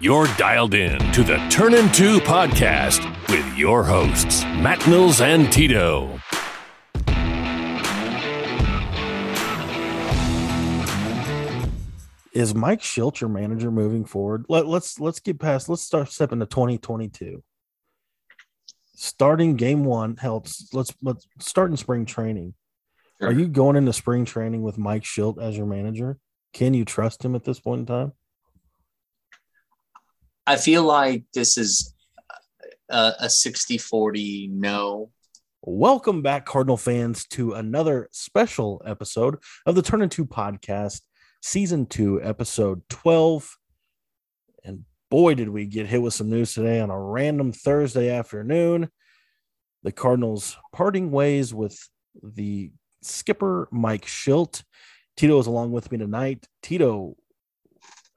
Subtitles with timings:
[0.00, 5.52] You're dialed in to the Turn and Two podcast with your hosts, Matt Mills and
[5.52, 6.18] Tito.
[12.32, 14.46] Is Mike Shildt your manager moving forward?
[14.48, 15.68] Let, let's let's get past.
[15.68, 17.44] Let's start stepping to 2022.
[18.96, 20.70] Starting game one, helps.
[20.72, 22.54] Let's let's start in spring training.
[23.20, 23.28] Sure.
[23.28, 26.18] Are you going into spring training with Mike Shildt as your manager?
[26.52, 28.12] Can you trust him at this point in time?
[30.46, 31.94] I feel like this is
[32.90, 35.10] a, a 60 40 no.
[35.62, 41.00] Welcome back, Cardinal fans, to another special episode of the Turn Into Podcast,
[41.40, 43.56] Season 2, Episode 12.
[44.64, 48.90] And boy, did we get hit with some news today on a random Thursday afternoon.
[49.82, 51.78] The Cardinals parting ways with
[52.22, 52.70] the
[53.00, 54.62] skipper, Mike Shildt.
[55.16, 56.46] Tito is along with me tonight.
[56.62, 57.16] Tito,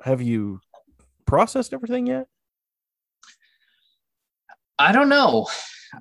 [0.03, 0.59] have you
[1.27, 2.27] processed everything yet?
[4.79, 5.47] I don't know.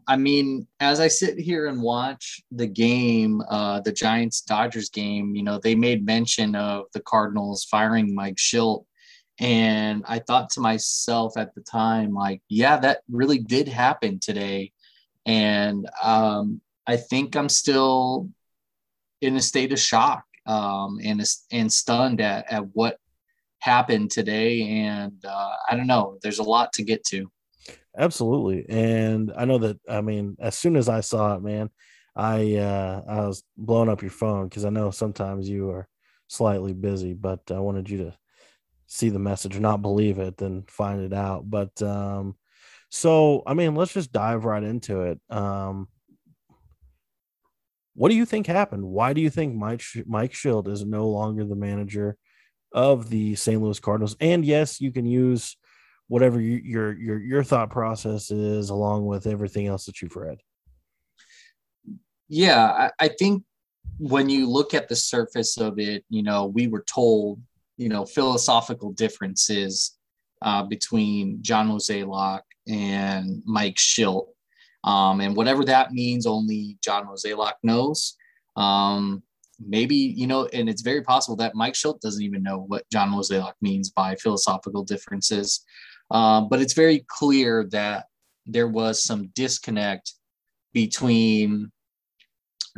[0.06, 5.34] I mean, as I sit here and watch the game, uh, the Giants Dodgers game,
[5.34, 8.84] you know, they made mention of the Cardinals firing Mike Shildt.
[9.38, 14.72] And I thought to myself at the time, like, yeah, that really did happen today.
[15.27, 18.30] And um, I think I'm still
[19.20, 22.98] in a state of shock um, and and stunned at, at what
[23.67, 24.62] happened today.
[24.62, 26.19] And uh, I don't know.
[26.22, 27.31] There's a lot to get to.
[27.98, 28.67] Absolutely.
[28.69, 31.70] And I know that I mean, as soon as I saw it, man,
[32.14, 35.89] I uh I was blowing up your phone because I know sometimes you are
[36.28, 38.17] slightly busy, but I wanted you to
[38.87, 41.50] see the message or not believe it, then find it out.
[41.50, 42.37] But um
[42.91, 45.20] so I mean, let's just dive right into it.
[45.31, 45.89] Um
[47.94, 48.84] what do you think happened?
[48.84, 52.19] Why do you think Mike Mike Shildt is no longer the manager
[52.72, 53.61] of the St.
[53.61, 54.17] Louis Cardinals?
[54.20, 55.56] And yes, you can use
[56.09, 60.39] whatever you, your your your thought process is along with everything else that you've read
[62.28, 63.43] yeah I, I, think
[63.99, 67.41] when you look at the surface of it you know we were told
[67.76, 69.99] you know philosophical differences
[70.43, 74.28] uh, between john Jose mozeliak and mike Shildt.
[74.84, 78.16] um, and whatever that means only john Jose mozeliak knows
[78.56, 79.22] um,
[79.65, 83.11] maybe you know and it's very possible that mike shildt doesn't even know what john
[83.11, 85.65] mozeliak means by philosophical differences
[86.11, 88.06] um, but it's very clear that
[88.47, 90.12] there was some disconnect
[90.72, 91.72] between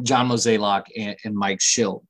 [0.03, 2.05] John Mozeliak and, and Mike Shildt.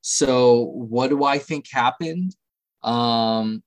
[0.00, 2.34] So, what do I think happened?
[2.82, 3.62] Um,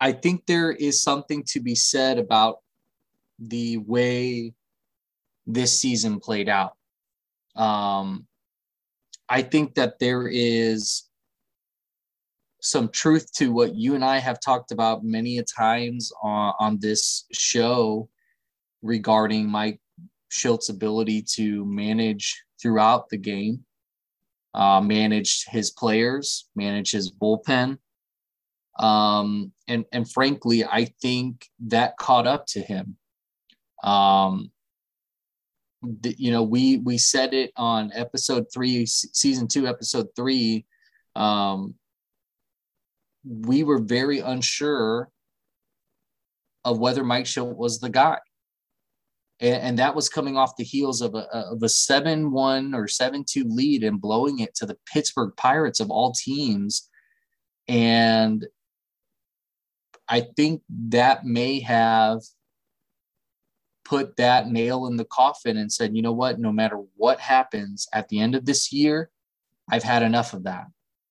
[0.00, 2.58] I think there is something to be said about
[3.38, 4.52] the way
[5.46, 6.76] this season played out.
[7.56, 8.26] Um,
[9.28, 11.04] I think that there is
[12.60, 16.78] some truth to what you and I have talked about many a times on, on
[16.80, 18.08] this show
[18.82, 19.80] regarding Mike
[20.30, 23.64] Shildt's ability to manage throughout the game,
[24.54, 27.78] uh, manage his players, manage his bullpen.
[28.78, 32.96] Um, and, and frankly, I think that caught up to him.
[33.82, 34.50] Um,
[36.02, 40.66] you know, we, we said it on episode three, season two, episode three,
[41.14, 41.74] um,
[43.24, 45.10] we were very unsure
[46.64, 48.18] of whether Mike Shildt was the guy.
[49.40, 52.88] And, and that was coming off the heels of a, of a 7 1 or
[52.88, 56.88] 7 2 lead and blowing it to the Pittsburgh Pirates of all teams.
[57.68, 58.46] And
[60.08, 62.20] I think that may have
[63.86, 67.86] put that nail in the coffin and said, you know what, no matter what happens
[67.94, 69.10] at the end of this year,
[69.70, 70.66] I've had enough of that.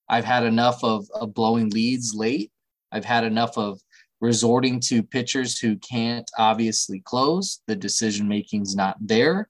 [0.09, 2.51] I've had enough of, of blowing leads late.
[2.91, 3.79] I've had enough of
[4.19, 7.61] resorting to pitchers who can't obviously close.
[7.65, 9.49] The decision making's not there.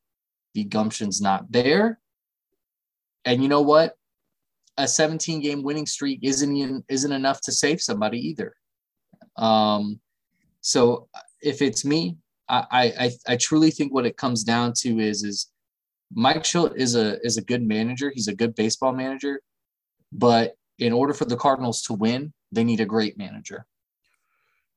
[0.53, 1.99] The gumption's not there.
[3.25, 3.97] And you know what?
[4.77, 8.55] A 17 game winning streak isn't even, isn't enough to save somebody either.
[9.35, 9.99] Um,
[10.61, 11.07] so
[11.41, 15.47] if it's me, I, I I truly think what it comes down to is is
[16.13, 18.11] Mike Shildt is a is a good manager.
[18.13, 19.41] He's a good baseball manager.
[20.11, 23.65] But in order for the Cardinals to win, they need a great manager.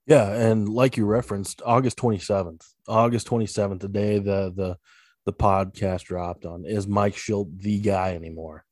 [0.07, 4.79] Yeah, and like you referenced, August 27th, August 27th, the day the the
[5.27, 8.65] the podcast dropped on, is Mike Shildt the guy anymore?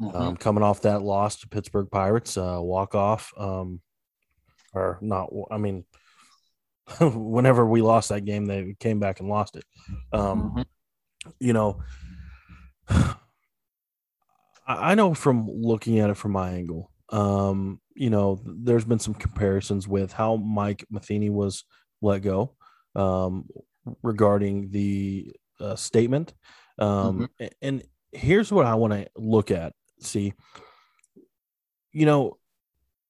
[0.00, 0.16] Mm-hmm.
[0.16, 3.80] Um, coming off that loss to Pittsburgh Pirates, uh, walk off, um,
[4.72, 5.28] or not?
[5.50, 5.84] I mean,
[7.00, 9.64] whenever we lost that game, they came back and lost it.
[10.12, 10.62] Um, mm-hmm.
[11.40, 11.82] You know,
[14.66, 19.14] I know from looking at it from my angle, Um, you know, there's been some
[19.14, 21.64] comparisons with how Mike Matheny was
[22.00, 22.54] let go
[22.94, 23.48] um,
[24.02, 26.34] regarding the uh, statement.
[26.78, 27.46] Um, mm-hmm.
[27.62, 27.82] And
[28.12, 29.72] here's what I want to look at.
[30.00, 30.32] See,
[31.92, 32.38] you know,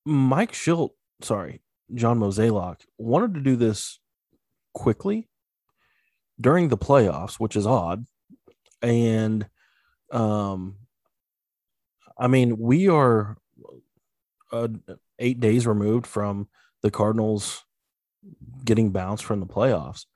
[0.04, 0.90] Mike Shildt,
[1.22, 1.60] sorry,
[1.94, 3.98] John Mozeliak wanted to do this
[4.74, 5.28] quickly
[6.40, 8.04] during the playoffs, which is odd.
[8.82, 9.46] And
[10.10, 10.76] um
[12.20, 13.36] I mean, we are
[14.50, 14.68] uh,
[15.20, 16.48] 8 days removed from
[16.82, 17.64] the Cardinals
[18.64, 20.06] getting bounced from the playoffs.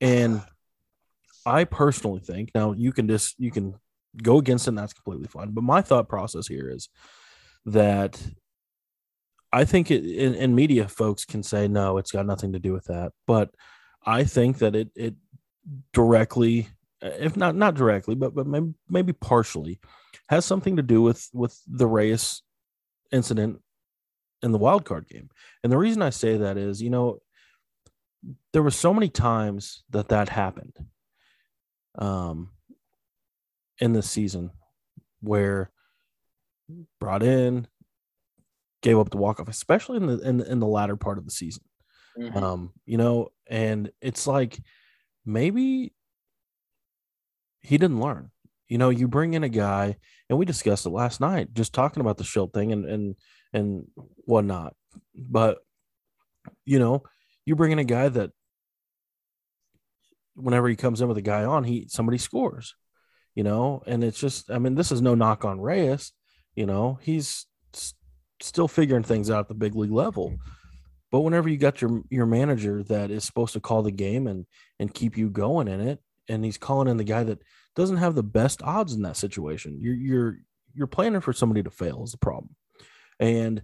[0.00, 0.42] And
[1.46, 3.74] I personally think now you can just you can
[4.20, 5.50] go against it and that's completely fine.
[5.52, 6.88] But my thought process here is
[7.66, 8.20] that
[9.56, 12.84] I think it in, media folks can say no, it's got nothing to do with
[12.84, 13.12] that.
[13.26, 13.54] But
[14.04, 15.14] I think that it it
[15.94, 16.68] directly,
[17.00, 19.80] if not not directly, but but maybe, maybe partially,
[20.28, 22.42] has something to do with with the Reyes
[23.10, 23.62] incident
[24.42, 25.30] in the wild card game.
[25.64, 27.20] And the reason I say that is, you know,
[28.52, 30.76] there were so many times that that happened
[31.98, 32.50] um
[33.78, 34.50] in the season
[35.22, 35.70] where
[37.00, 37.66] brought in
[38.82, 41.30] gave up the walk off, especially in the in, in the latter part of the
[41.30, 41.64] season.
[42.18, 42.36] Mm-hmm.
[42.36, 44.58] Um, you know, and it's like
[45.24, 45.92] maybe
[47.60, 48.30] he didn't learn.
[48.68, 49.96] You know, you bring in a guy,
[50.28, 53.14] and we discussed it last night, just talking about the Shildt thing and and
[53.52, 53.86] and
[54.24, 54.74] whatnot.
[55.14, 55.58] But
[56.64, 57.02] you know,
[57.44, 58.30] you bring in a guy that
[60.34, 62.74] whenever he comes in with a guy on, he somebody scores.
[63.34, 66.12] You know, and it's just, I mean, this is no knock on Reyes.
[66.54, 67.44] You know, he's
[68.40, 70.34] still figuring things out at the big league level.
[71.10, 74.46] But whenever you got your your manager that is supposed to call the game and
[74.78, 77.42] and keep you going in it, and he's calling in the guy that
[77.74, 80.38] doesn't have the best odds in that situation, you're you're
[80.74, 82.54] you're planning for somebody to fail is the problem.
[83.18, 83.62] And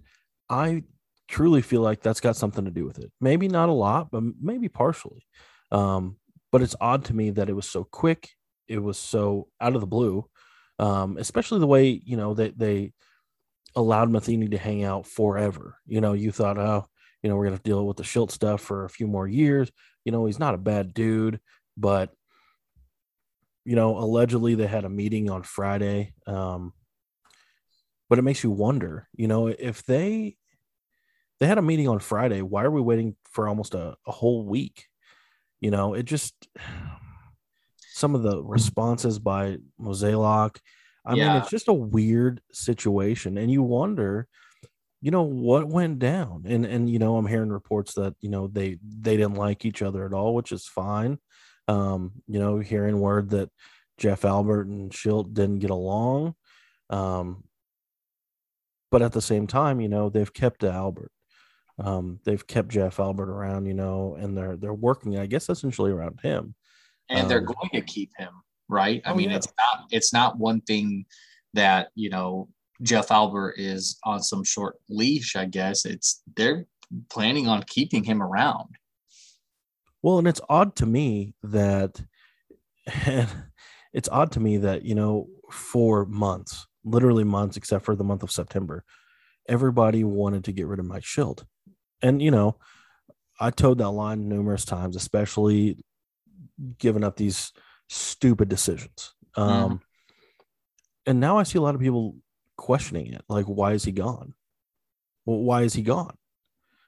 [0.49, 0.83] I
[1.27, 3.11] truly feel like that's got something to do with it.
[3.21, 5.25] Maybe not a lot, but maybe partially.
[5.71, 6.17] Um,
[6.51, 8.29] but it's odd to me that it was so quick.
[8.67, 10.25] It was so out of the blue,
[10.79, 12.93] um, especially the way you know that they, they
[13.75, 15.77] allowed Matheny to hang out forever.
[15.85, 16.85] You know, you thought, oh,
[17.21, 19.71] you know, we're gonna deal with the Shildt stuff for a few more years.
[20.05, 21.39] You know, he's not a bad dude,
[21.77, 22.11] but
[23.65, 26.13] you know, allegedly they had a meeting on Friday.
[26.27, 26.73] Um,
[28.09, 30.35] but it makes you wonder, you know, if they
[31.39, 34.45] they had a meeting on Friday, why are we waiting for almost a, a whole
[34.45, 34.85] week?
[35.61, 36.33] You know, it just
[37.93, 40.57] some of the responses by Mozeliak
[41.05, 41.33] I yeah.
[41.33, 44.27] mean, it's just a weird situation, and you wonder,
[45.01, 46.43] you know, what went down.
[46.47, 49.81] And and you know, I'm hearing reports that you know they they didn't like each
[49.81, 51.19] other at all, which is fine.
[51.67, 53.49] Um, you know, hearing word that
[53.97, 56.35] Jeff Albert and Shildt didn't get along.
[56.89, 57.43] Um,
[58.91, 61.11] but at the same time, you know, they've kept Albert.
[61.79, 65.91] Um, they've kept Jeff Albert around, you know, and they're they're working, I guess, essentially
[65.91, 66.55] around him.
[67.09, 68.29] And they're um, going to keep him
[68.69, 69.01] right?
[69.05, 69.37] I oh, mean, yeah.
[69.37, 71.05] it's not it's not one thing
[71.53, 72.49] that you know
[72.81, 75.35] Jeff Albert is on some short leash.
[75.35, 76.65] I guess it's they're
[77.09, 78.75] planning on keeping him around.
[80.01, 82.01] Well, and it's odd to me that
[83.93, 88.23] it's odd to me that you know for months, literally months, except for the month
[88.23, 88.83] of September,
[89.47, 91.43] everybody wanted to get rid of Mike Shildt,
[92.01, 92.57] and you know.
[93.39, 95.83] I toed that line numerous times, especially
[96.77, 97.51] giving up these
[97.93, 99.13] stupid decisions.
[99.35, 99.79] Um, mm.
[101.05, 102.15] And now I see a lot of people
[102.57, 104.33] questioning it, like, why is he gone?
[105.25, 106.15] Well, why is he gone?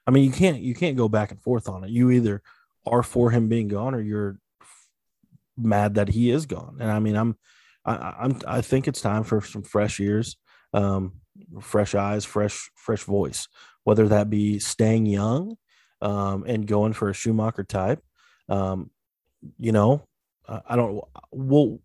[0.06, 1.90] I mean, you can't you can't go back and forth on it.
[1.90, 2.42] You either
[2.86, 4.38] are for him being gone, or you're
[5.56, 6.76] mad that he is gone.
[6.80, 7.36] And I mean, I'm
[7.84, 10.36] I, I'm I think it's time for some fresh ears,
[10.72, 11.20] um,
[11.60, 13.48] fresh eyes, fresh fresh voice.
[13.84, 15.56] Whether that be staying young,
[16.00, 18.02] um, and going for a Schumaker type,
[18.48, 18.90] um,
[19.58, 20.06] you know,
[20.48, 21.02] I don't.
[21.32, 21.80] We'll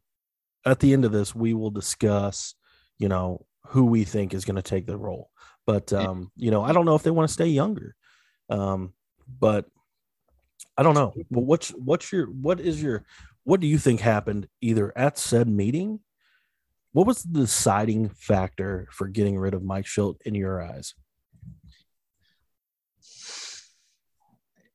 [0.65, 2.55] at the end of this, we will discuss,
[2.99, 5.29] you know, who we think is going to take the role.
[5.65, 7.95] But um, you know, I don't know if they want to stay younger.
[8.49, 8.93] Um,
[9.39, 9.65] but
[10.77, 11.13] I don't know.
[11.29, 13.05] But what's what's your what is your
[13.43, 15.99] what do you think happened either at said meeting?
[16.93, 20.93] What was the deciding factor for getting rid of Mike Shildt in your eyes?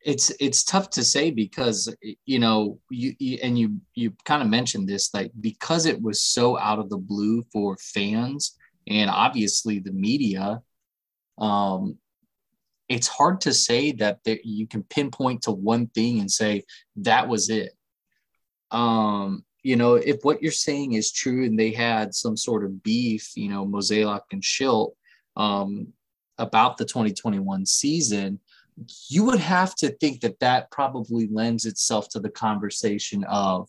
[0.06, 1.92] It's it's tough to say because
[2.26, 6.22] you know you, you and you you kind of mentioned this like because it was
[6.22, 10.62] so out of the blue for fans and obviously the media
[11.38, 11.98] um
[12.88, 16.62] it's hard to say that there, you can pinpoint to one thing and say
[16.94, 17.72] that was it.
[18.70, 22.80] Um you know if what you're saying is true and they had some sort of
[22.84, 24.92] beef you know Mozeliak and Shildt
[25.36, 25.92] um,
[26.38, 28.40] about the 2021 season,
[29.08, 33.68] you would have to think that that probably lends itself to the conversation of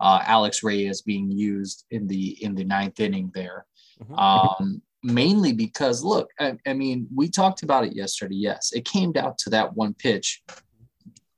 [0.00, 3.66] uh, Alex Reyes being used in the in the ninth inning there.
[4.02, 4.14] Mm-hmm.
[4.14, 8.34] Um, mainly because look, I, I, mean, we talked about it yesterday.
[8.36, 10.42] Yes, it came down to that one pitch.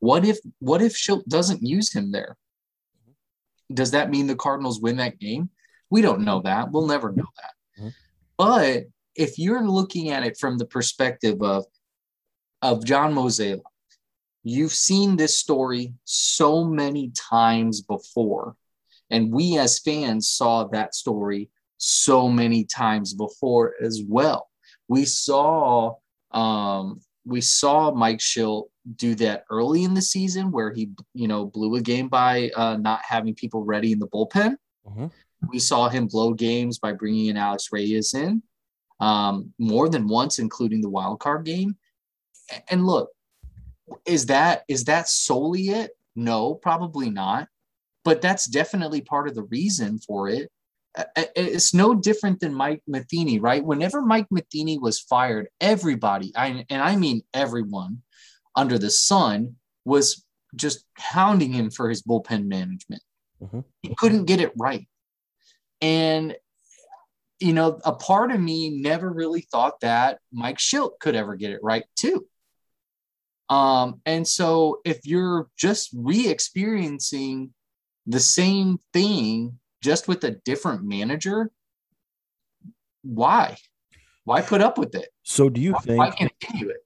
[0.01, 2.37] What if what if Shildt doesn't use him there?
[3.73, 5.51] Does that mean the Cardinals win that game?
[5.91, 6.71] We don't know that.
[6.71, 7.81] We'll never know that.
[7.81, 7.89] Mm-hmm.
[8.37, 8.85] But
[9.15, 11.65] if you're looking at it from the perspective of
[12.63, 13.63] of John Mozeliak,
[14.43, 18.57] you've seen this story so many times before.
[19.11, 24.49] And we as fans saw that story so many times before as well.
[24.89, 25.95] We saw
[26.33, 31.47] um, we saw Mike Shildt do that early in the season where he you know
[31.47, 34.57] blew a game by uh, not having people ready in the bullpen.
[34.87, 35.07] Mm-hmm.
[35.49, 38.43] We saw him blow games by bringing in Alex Reyes in
[39.01, 41.77] um, more than once, including the wild card game.
[42.71, 43.11] And look,
[44.05, 45.93] is that is that solely it?
[46.17, 47.49] No, probably not.
[48.05, 50.51] But that's definitely part of the reason for it.
[51.17, 53.65] It's no different than Mike Matheny, right?
[53.65, 58.03] Whenever Mike Matheny was fired, everybody, I, and I mean everyone
[58.57, 60.25] under the sun, was
[60.57, 63.03] just hounding him for his bullpen management.
[63.43, 63.61] Mm-hmm.
[63.83, 64.89] He couldn't get it right.
[65.81, 66.35] And,
[67.39, 71.53] you know, a part of me never really thought that Mike Shildt could ever get
[71.53, 72.27] it right, too.
[73.51, 77.55] Um, and so if you're just re-experiencing
[78.07, 81.51] the same thing just with a different manager,
[83.03, 83.57] why?
[84.25, 85.09] Why put up with it?
[85.23, 86.85] So do you why, think why continue it?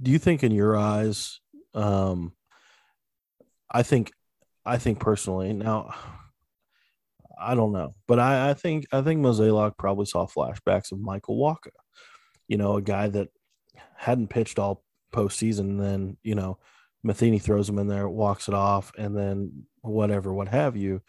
[0.00, 1.40] Do you think in your eyes,
[1.74, 2.32] um
[3.70, 4.12] I think
[4.64, 5.94] I think personally now
[7.40, 11.38] I don't know, but I, I think I think Mozeliak probably saw flashbacks of Michael
[11.38, 11.70] Wacha,
[12.48, 13.28] you know, a guy that
[13.96, 15.60] hadn't pitched all postseason.
[15.60, 16.58] And then, you know,
[17.02, 21.02] Matheny throws him in there, walks it off, and then whatever, what have you.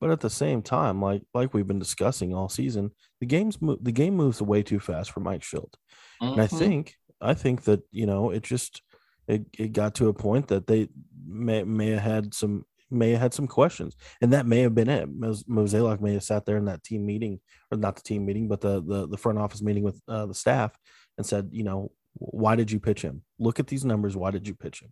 [0.00, 3.78] But at the same time, like like we've been discussing all season, the game's mo-
[3.80, 5.74] the game moves way too fast for Mike Shildt,
[6.22, 6.32] mm-hmm.
[6.32, 6.56] and I mm-hmm.
[6.56, 8.82] think I think that you know it just
[9.26, 10.88] it, it got to a point that they
[11.26, 14.88] may may have had some may have had some questions, and that may have been
[14.88, 15.08] it.
[15.18, 17.40] Mozeliak may have sat there in that team meeting,
[17.72, 20.34] or not the team meeting, but the the, the front office meeting with uh, the
[20.34, 20.78] staff,
[21.16, 23.22] and said, you know, why did you pitch him?
[23.38, 24.16] Look at these numbers.
[24.16, 24.90] Why did you pitch him?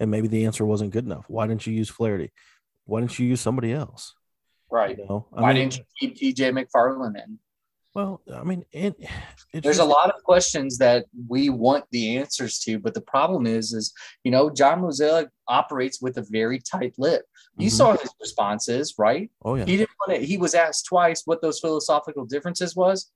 [0.00, 1.24] And maybe the answer wasn't good enough.
[1.28, 2.32] Why didn't you use Flaherty?
[2.84, 4.14] Why didn't you use somebody else?
[4.70, 4.98] Right.
[4.98, 7.38] You know, why mean, didn't you keep TJ McFarland in?
[7.94, 8.96] Well, I mean, it,
[9.52, 13.72] there's a lot of questions that we want the answers to, but the problem is,
[13.72, 13.92] is
[14.24, 17.24] you know, John Mozeliak operates with a very tight lip.
[17.56, 17.76] You mm-hmm.
[17.76, 19.30] saw his responses, right?
[19.44, 19.64] Oh yeah.
[19.64, 20.26] He didn't want to.
[20.26, 23.12] He was asked twice what those philosophical differences was.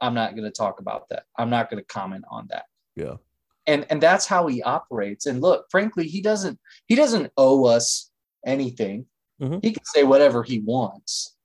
[0.00, 1.24] I'm not going to talk about that.
[1.36, 2.66] I'm not going to comment on that.
[2.96, 3.16] Yeah.
[3.66, 5.26] And and that's how he operates.
[5.26, 8.10] And look, frankly, he doesn't he doesn't owe us
[8.44, 9.06] anything.
[9.40, 9.58] Mm-hmm.
[9.62, 11.36] He can say whatever he wants.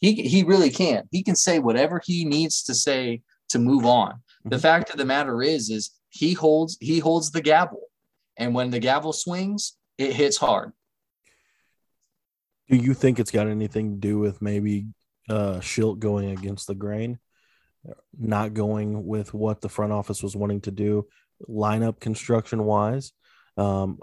[0.00, 1.08] He he really can.
[1.10, 4.12] He can say whatever he needs to say to move on.
[4.12, 4.50] Mm-hmm.
[4.50, 7.82] The fact of the matter is is he holds he holds the gavel.
[8.38, 10.72] And when the gavel swings, it hits hard.
[12.68, 14.86] Do you think it's got anything to do with maybe
[15.28, 17.18] uh Shildt going against the grain?
[18.18, 21.06] Not going with what the front office was wanting to do
[21.48, 23.12] lineup construction wise
[23.58, 23.98] um,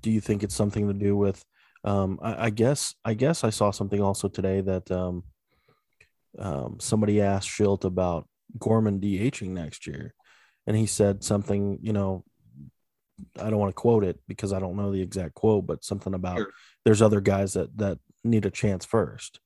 [0.00, 1.42] do you think it's something to do with
[1.84, 5.24] um, I, I, guess i guess i saw something also today that um,
[6.38, 10.14] um somebody asked Shildt about gorman dhing next year
[10.66, 12.24] and he said something you know
[13.38, 16.14] i don't want to quote it because i don't know the exact quote but something
[16.14, 16.50] about sure.
[16.84, 19.40] there's other guys that that need a chance first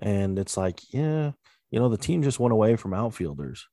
[0.00, 1.32] and it's like yeah
[1.70, 3.66] you know, the team just went away from outfielders,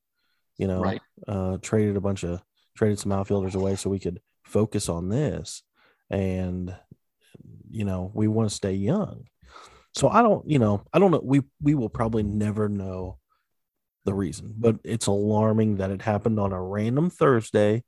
[0.57, 1.01] you know, right.
[1.27, 2.41] uh, traded a bunch of,
[2.75, 5.63] traded some outfielders away so we could focus on this.
[6.09, 6.75] And,
[7.69, 9.25] you know, we want to stay young.
[9.93, 11.21] So I don't, you know, I don't know.
[11.23, 13.17] We, we will probably never know
[14.03, 17.83] the reason, but it's alarming that it happened on a random Thursday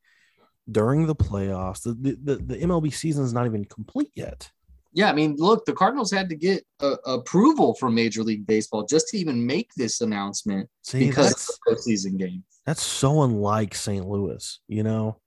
[0.70, 1.84] during the playoffs.
[1.84, 4.52] The, the, the, the MLB season is not even complete yet
[4.94, 6.66] yeah, I mean, look, the Cardinals had to get
[7.06, 11.76] approval from Major League Baseball just to even make this announcement See, because of the
[11.76, 12.44] postseason game.
[12.66, 14.06] That's so unlike St.
[14.06, 15.20] Louis, you know.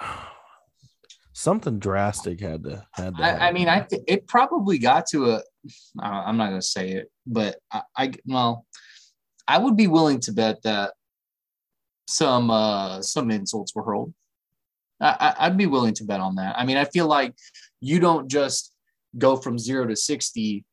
[1.32, 3.22] Something drastic had to had to.
[3.22, 5.42] I, I, mean, I th- it probably got to a.
[6.00, 8.64] I'm not going to say it, but I, I well,
[9.46, 10.94] I would be willing to bet that
[12.08, 14.14] some uh some insults were hurled.
[15.00, 16.58] I, I'd be willing to bet on that.
[16.58, 17.34] I mean, I feel like
[17.80, 18.72] you don't just
[19.18, 20.64] go from zero to 60,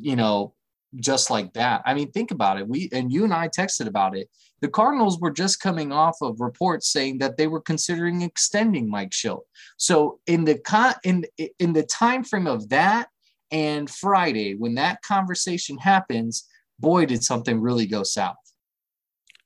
[0.00, 0.54] you know,
[0.96, 1.82] just like that.
[1.86, 2.68] I mean, think about it.
[2.68, 4.28] We and you and I texted about it.
[4.60, 9.10] The Cardinals were just coming off of reports saying that they were considering extending Mike
[9.10, 9.42] Shildt.
[9.76, 11.24] So in the con in
[11.58, 13.08] in the time frame of that
[13.50, 16.46] and Friday, when that conversation happens,
[16.78, 18.36] boy, did something really go south.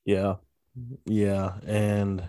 [0.05, 0.35] Yeah,
[1.05, 2.23] yeah, and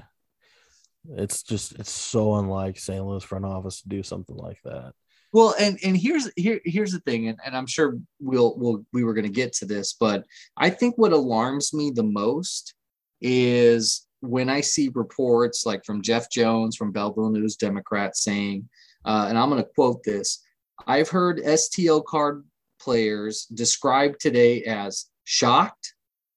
[1.17, 3.05] it's just it's so unlike St.
[3.05, 4.93] Louis front office to do something like that.
[5.33, 9.05] Well, and and here's here here's the thing, and, and I'm sure we'll we'll we
[9.05, 10.25] were going to get to this, but
[10.57, 12.75] I think what alarms me the most
[13.21, 18.69] is when I see reports like from Jeff Jones from Belleville News Democrat saying,
[19.05, 20.43] uh, and I'm going to quote this:
[20.87, 22.45] I've heard STL card
[22.81, 25.95] players described today as shocked,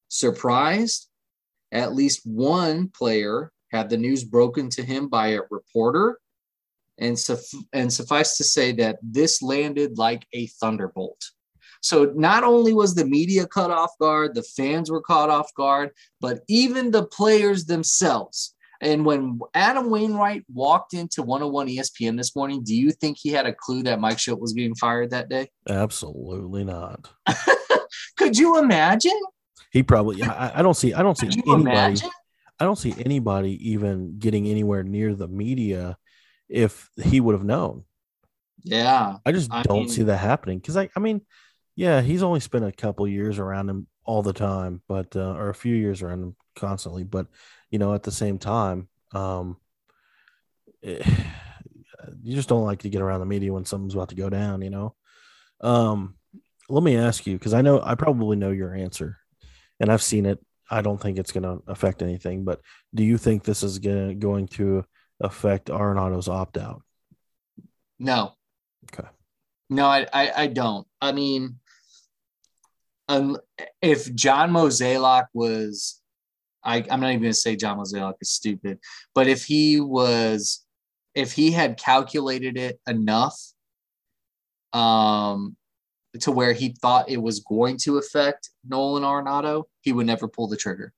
[0.09, 1.07] surprised.
[1.73, 6.19] At least one player had the news broken to him by a reporter
[6.97, 11.21] and, suf- and suffice to say that this landed like a thunderbolt.
[11.81, 15.89] So not only was the media caught off guard, the fans were caught off guard,
[16.19, 18.55] but even the players themselves.
[18.81, 23.45] And when Adam Wainwright walked into 101 ESPN this morning, do you think he had
[23.45, 25.49] a clue that Mike Shildt was being fired that day?
[25.69, 27.09] Absolutely not.
[28.17, 29.19] Could you imagine?
[29.71, 30.21] He probably.
[30.23, 30.93] I, I don't see.
[30.93, 31.61] I don't see anybody.
[31.61, 32.09] Imagine?
[32.61, 35.97] I don't see anybody even getting anywhere near the media
[36.47, 37.85] if he would have known.
[38.61, 39.17] Yeah.
[39.25, 41.21] I just I don't mean, see that happening because I, I mean,
[41.75, 45.49] yeah, he's only spent a couple years around him all the time, but uh, or
[45.49, 47.25] a few years around him constantly, but
[47.71, 49.57] you know, at the same time, um,
[50.83, 51.03] it,
[52.21, 54.61] you just don't like to get around the media when something's about to go down,
[54.61, 54.93] you know.
[55.61, 56.13] Um,
[56.69, 59.17] let me ask you because I know I probably know your answer,
[59.79, 60.37] and I've seen it.
[60.71, 62.61] I don't think it's going to affect anything, but
[62.95, 64.85] do you think this is gonna, going to
[65.19, 66.81] affect Arenado's opt out?
[67.99, 68.33] No.
[68.91, 69.07] Okay.
[69.69, 70.87] No, I, I, I don't.
[71.01, 71.59] I mean,
[73.09, 73.37] um,
[73.81, 76.01] if John Mozeliak was,
[76.63, 78.79] I, I'm not even going to say John Mozeliak is stupid,
[79.13, 80.65] but if he was,
[81.13, 83.37] if he had calculated it enough,
[84.71, 85.57] um,
[86.19, 90.47] to where he thought it was going to affect Nolan Arenado, he would never pull
[90.47, 90.93] the trigger.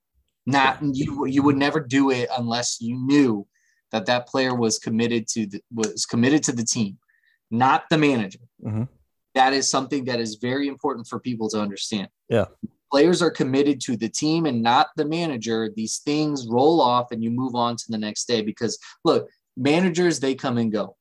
[0.46, 1.26] Not you.
[1.26, 3.48] You would never do it unless you knew
[3.92, 6.98] that that player was committed to the, was committed to the team,
[7.52, 8.40] not the manager.
[8.66, 8.84] Mm-hmm.
[9.36, 12.10] That is something that is very important for people to understand.
[12.28, 12.46] Yeah.
[12.92, 15.70] Players are committed to the team and not the manager.
[15.76, 20.20] These things roll off and you move on to the next day because look, managers
[20.20, 20.96] they come and go.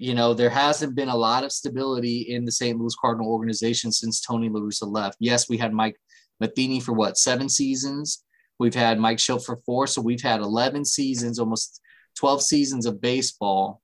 [0.00, 2.78] You know, there hasn't been a lot of stability in the St.
[2.78, 5.18] Louis Cardinal organization since Tony La Russa left.
[5.20, 6.00] Yes, we had Mike
[6.40, 8.24] Matheny for what, seven seasons?
[8.58, 9.86] We've had Mike Shildt for four.
[9.86, 11.82] So we've had 11 seasons, almost
[12.16, 13.82] 12 seasons of baseball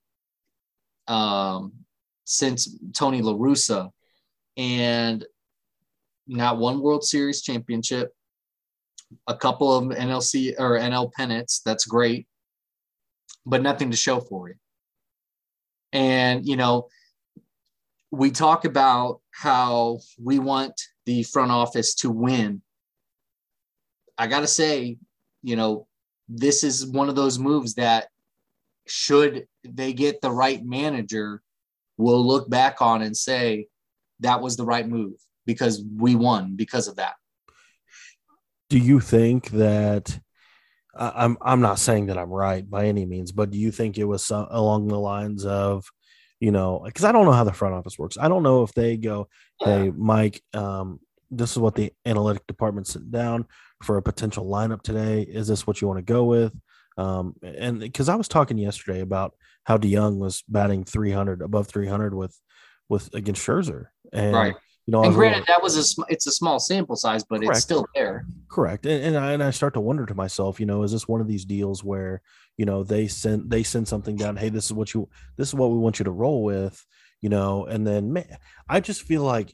[1.07, 1.73] um,
[2.25, 3.91] since Tony La Russa,
[4.57, 5.23] and
[6.27, 8.15] not one World Series championship,
[9.27, 11.61] a couple of NLC or NL pennants.
[11.63, 12.27] That's great,
[13.45, 14.57] but nothing to show for it.
[15.97, 16.89] And, you know,
[18.11, 22.61] we talk about how we want the front office to win.
[24.19, 24.99] I got to say,
[25.43, 25.87] you know,
[26.29, 28.09] this is one of those moves that
[28.87, 31.41] should they get the right manager,
[31.97, 33.67] will look back on and say
[34.21, 35.15] that was the right move
[35.47, 37.15] because we won because of that.
[38.69, 40.21] Do you think that
[40.99, 44.05] I'm I'm not saying that I'm right by any means, but do you think it
[44.05, 45.85] was some, along the lines of,
[46.41, 48.17] you know, because I don't know how the front office works.
[48.21, 49.29] I don't know if they go,
[49.61, 53.47] hey, Mike, um, this is what the analytic department sent down
[53.83, 55.23] for a potential lineup today.
[55.23, 56.53] Is this what you want to go with?
[56.99, 62.15] Um, and because I was talking yesterday about how DeJong was batting 300 above 300
[62.15, 62.39] with
[62.89, 64.55] with against Scherzer, and right.
[64.87, 67.57] You know, and granted, that was a it's a small sample size, but correct.
[67.57, 68.25] it's still there.
[68.49, 71.09] Correct, and and I, and I start to wonder to myself, you know, is this
[71.09, 72.23] one of these deals where
[72.57, 74.37] you know they send they send something down?
[74.37, 76.87] Hey, this is what you this is what we want you to roll with,
[77.21, 79.53] you know, and then man, I just feel like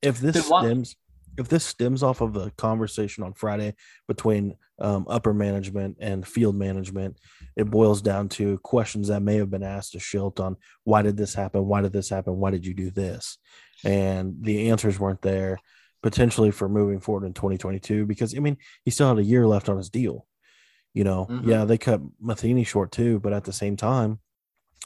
[0.00, 0.94] if this stems
[1.38, 3.74] if this stems off of the conversation on Friday
[4.08, 7.16] between um, upper management and field management,
[7.56, 11.16] it boils down to questions that may have been asked to Shildt on why did
[11.16, 11.66] this happen?
[11.66, 12.36] Why did this happen?
[12.36, 13.38] Why did you do this?
[13.84, 15.58] And the answers weren't there
[16.02, 19.68] potentially for moving forward in 2022 because I mean he still had a year left
[19.68, 20.26] on his deal.
[20.94, 21.48] You know, mm-hmm.
[21.48, 24.18] yeah, they cut Matheny short too, but at the same time,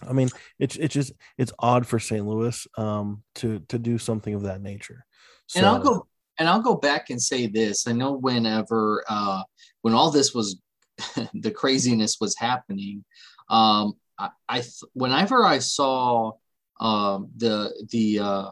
[0.09, 0.29] I mean,
[0.59, 2.27] it's it's just it's odd for St.
[2.27, 5.05] Louis um, to to do something of that nature.
[5.47, 6.07] So, and I'll go
[6.39, 7.87] and I'll go back and say this.
[7.87, 9.43] I know whenever uh,
[9.83, 10.61] when all this was
[11.35, 13.05] the craziness was happening,
[13.49, 14.63] um, I, I
[14.95, 16.33] whenever I saw
[16.81, 18.51] um, the the uh,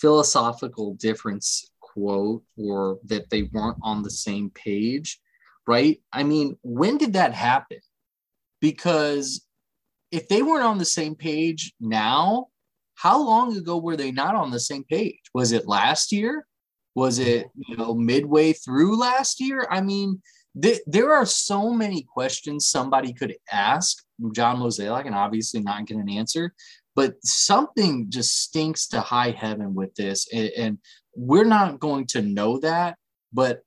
[0.00, 5.20] philosophical difference quote or that they weren't on the same page,
[5.66, 6.00] right?
[6.12, 7.78] I mean, when did that happen?
[8.60, 9.44] Because
[10.10, 12.48] if they weren't on the same page now,
[12.94, 15.20] how long ago were they not on the same page?
[15.34, 16.46] Was it last year?
[16.94, 19.66] Was it, you know, midway through last year?
[19.70, 20.20] I mean,
[20.60, 25.98] th- there are so many questions somebody could ask John Mozeliak and obviously not get
[25.98, 26.54] an answer.
[26.98, 30.26] But something just stinks to high heaven with this.
[30.34, 30.78] And, and
[31.14, 32.96] we're not going to know that.
[33.32, 33.62] But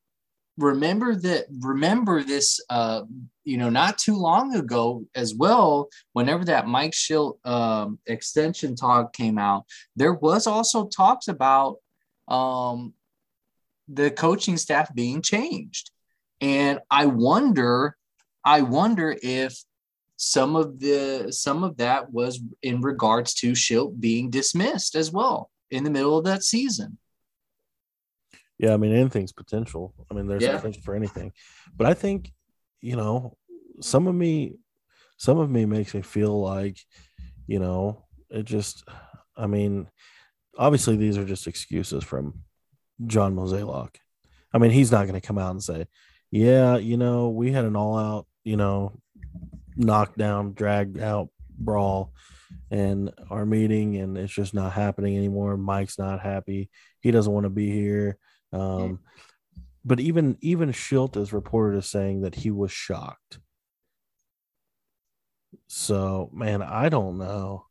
[0.58, 3.04] remember that remember this uh
[3.46, 9.14] you know not too long ago as well whenever that mike shildt um extension talk
[9.14, 9.64] came out
[9.96, 11.78] there was also talks about
[12.28, 12.94] um
[13.88, 15.90] the coaching staff being changed
[16.42, 17.96] and i wonder
[18.44, 19.64] i wonder if
[20.24, 25.50] some of the some of that was in regards to Shildt being dismissed as well
[25.72, 27.00] in the middle of that season.
[28.60, 29.96] Yeah, I mean anything's potential.
[30.12, 30.58] I mean there's Yeah.
[30.58, 31.32] potential for anything.
[31.76, 32.32] But I think,
[32.82, 33.36] you know,
[33.82, 34.58] some of me
[35.18, 36.78] some of me makes me feel like,
[37.48, 38.84] you know, it just
[39.36, 39.88] I mean,
[40.56, 42.44] obviously these are just excuses from
[43.08, 43.96] John Mozeliak.
[44.54, 45.88] I mean, he's not going to come out and say,
[46.30, 49.00] "Yeah, you know, we had an all-out, you know,
[49.76, 52.14] knockdown, dragged out brawl
[52.70, 55.58] and our meeting and it's just not happening anymore.
[55.58, 56.70] Mike's not happy.
[57.02, 58.18] He doesn't want to be here."
[58.54, 59.00] Um
[59.84, 63.40] but even even Shildt is reported as saying that he was shocked.
[65.68, 67.66] So, man, I don't know.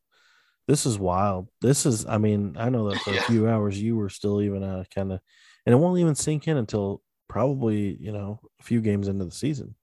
[0.67, 1.49] This is wild.
[1.61, 4.63] This is, I mean, I know that for a few hours you were still even
[4.63, 5.21] uh, kind of,
[5.67, 9.31] and it won't even sink in until probably, you know, a few games into the
[9.31, 9.75] season.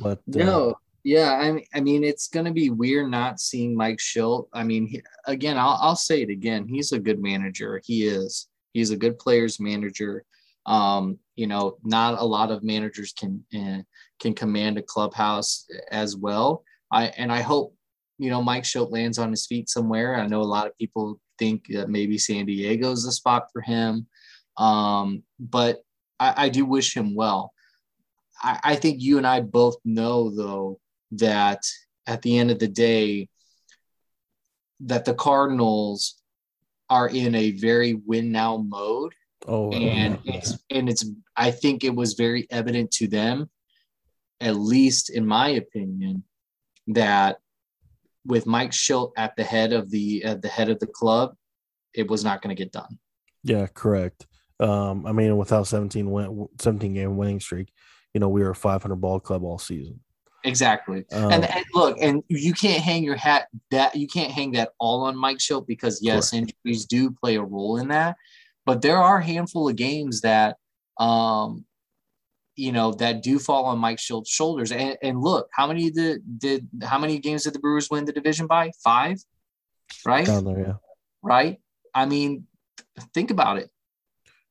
[0.00, 0.74] But uh, No,
[1.08, 4.46] yeah, I mean, I mean, it's going to be weird not seeing Mike Shildt.
[4.52, 6.68] I mean, he, again, I'll, I'll say it again.
[6.68, 7.80] He's a good manager.
[7.82, 8.48] He is.
[8.74, 10.22] He's a good players manager.
[10.66, 13.78] Um, you know, not a lot of managers can uh,
[14.20, 16.62] can command a clubhouse as well.
[16.92, 17.74] I and I hope
[18.18, 20.16] you know Mike Shildt lands on his feet somewhere.
[20.16, 24.06] I know a lot of people think that maybe San Diego's the spot for him,
[24.58, 25.80] um, but
[26.20, 27.54] I, I do wish him well.
[28.40, 30.78] I think you and I both know though
[31.12, 31.62] that
[32.06, 33.28] at the end of the day
[34.80, 36.14] that the Cardinals
[36.90, 39.12] are in a very win now mode
[39.46, 40.36] oh, and yeah.
[40.36, 41.04] it's and it's
[41.36, 43.50] I think it was very evident to them
[44.40, 46.22] at least in my opinion
[46.88, 47.38] that
[48.24, 51.34] with Mike Shildt at the head of the at the head of the club
[51.94, 52.98] it was not going to get done.
[53.42, 54.26] yeah, correct.
[54.60, 57.72] Um, I mean, without 17 win, 17 game winning streak,
[58.12, 60.00] you know, we were a 500 ball club all season.
[60.44, 61.04] Exactly.
[61.12, 64.70] Um, and, and look, and you can't hang your hat that you can't hang that
[64.78, 68.16] all on Mike Shildt because yes, injuries do play a role in that,
[68.64, 70.56] but there are a handful of games that
[70.98, 71.64] um
[72.54, 74.72] you know that do fall on Mike Shildt's shoulders.
[74.72, 78.12] And, and look, how many did did how many games did the Brewers win the
[78.12, 78.72] division by?
[78.82, 79.18] Five,
[80.04, 80.26] right?
[80.26, 80.74] there, yeah.
[81.22, 81.60] Right.
[81.94, 82.46] I mean,
[83.14, 83.70] think about it.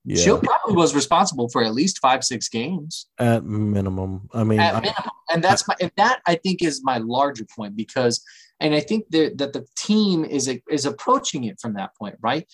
[0.07, 0.25] Yeah.
[0.25, 3.07] Shildt probably was responsible for at least five, six games.
[3.19, 4.29] At minimum.
[4.33, 5.11] I mean, at I- minimum.
[5.29, 8.23] And that's my and that I think is my larger point because
[8.61, 12.47] and I think that that the team is is approaching it from that point, right?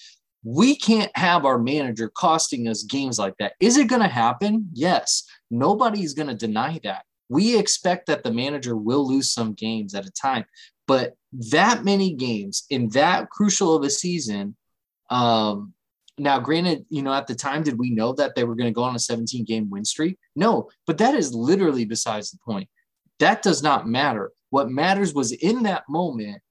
[0.44, 3.54] We can't have our manager costing us games like that.
[3.60, 4.70] Is it going to happen?
[4.74, 5.24] Yes.
[5.52, 7.04] Nobody's going to deny that.
[7.30, 10.46] We expect that the manager will lose some games at a time,
[10.88, 11.14] but
[11.52, 14.56] that many games in that crucial of a season
[15.12, 15.74] um
[16.18, 18.76] now, granted, you know, at the time, did we know that they were going to
[18.76, 20.18] go on a 17 game win streak?
[20.36, 22.70] No, but that is literally besides the point.
[23.20, 24.32] That does not matter.
[24.50, 26.42] What matters was in that moment,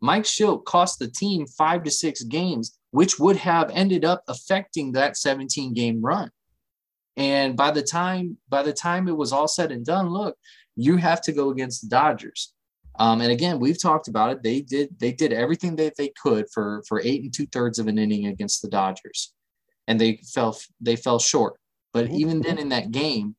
[0.00, 4.92] Mike Shildt cost the team five to six games, which would have ended up affecting
[4.92, 6.30] that 17 game run.
[7.16, 10.36] And by the time by the time it was all said and done, look,
[10.74, 12.54] you have to go against the Dodgers.
[12.98, 14.42] Um, and again, we've talked about it.
[14.42, 17.86] They did they did everything that they could for for eight and two thirds of
[17.86, 19.32] an inning against the Dodgers,
[19.88, 21.56] and they fell they fell short.
[21.92, 23.36] But even then, in that game,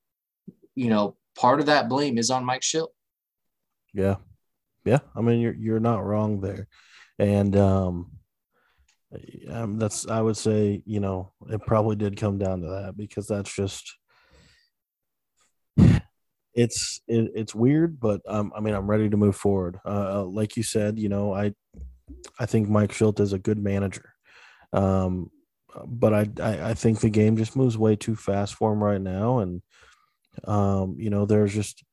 [0.75, 2.89] you know, part of that blame is on Mike Shildt.
[3.93, 4.15] Yeah.
[4.85, 4.99] Yeah.
[5.15, 6.67] I mean, you're you're not wrong there.
[7.19, 8.11] And um,
[9.49, 13.27] um that's I would say, you know, it probably did come down to that because
[13.27, 13.95] that's just
[16.53, 19.79] it's it, it's weird, but um, I mean, I'm ready to move forward.
[19.85, 21.53] Uh, like you said, you know, I
[22.39, 24.13] I think Mike Shildt is a good manager.
[24.71, 25.29] Um,
[25.85, 29.01] but I, I I think the game just moves way too fast for him right
[29.01, 29.61] now, and
[30.45, 31.83] um, you know, there's just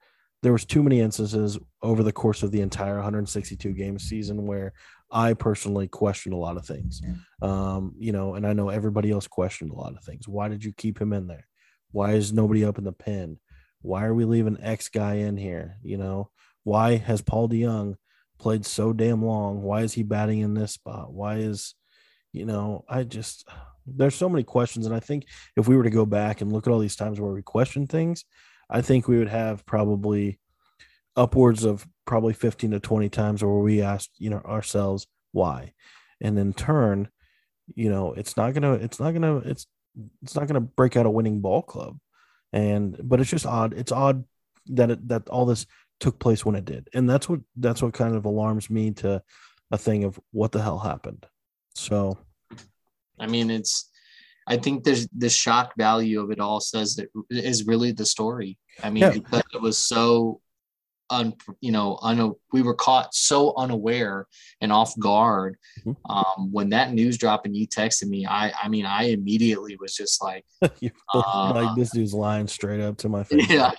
[0.42, 4.72] there was too many instances over the course of the entire 162 game season where
[5.10, 7.02] I personally questioned a lot of things.
[7.42, 10.26] Um, you know, and I know everybody else questioned a lot of things.
[10.28, 11.46] Why did you keep him in there?
[11.92, 13.38] Why is nobody up in the pen?
[13.82, 15.76] Why are we leaving X guy in here?
[15.82, 16.30] You know,
[16.64, 17.96] why has Paul DeJong
[18.38, 19.62] played so damn long?
[19.62, 21.12] Why is he batting in this spot?
[21.12, 21.74] Why is,
[22.32, 23.48] you know, I just
[23.86, 26.66] there's so many questions, and I think if we were to go back and look
[26.66, 28.24] at all these times where we question things,
[28.68, 30.38] I think we would have probably
[31.16, 35.72] upwards of probably 15 to 20 times where we asked, you know, ourselves why.
[36.20, 37.08] And in turn,
[37.74, 39.66] you know, it's not gonna, it's not gonna, it's
[40.22, 41.98] it's not gonna break out a winning ball club.
[42.52, 43.74] And but it's just odd.
[43.74, 44.24] It's odd
[44.66, 45.66] that it that all this
[46.00, 46.88] took place when it did.
[46.94, 49.22] And that's what that's what kind of alarms me to
[49.70, 51.26] a thing of what the hell happened.
[51.74, 52.18] So
[53.18, 53.90] I mean it's
[54.46, 58.58] I think there's the shock value of it all says that is really the story.
[58.82, 59.10] I mean, yeah.
[59.10, 60.40] because it was so
[61.10, 64.26] un, you know, un, we were caught so unaware
[64.60, 65.56] and off guard.
[65.84, 66.10] Mm-hmm.
[66.10, 69.94] Um, when that news dropped and you texted me, I, I mean, I immediately was
[69.94, 73.48] just like, uh, like this dude's lying straight up to my face.
[73.48, 73.72] Yeah.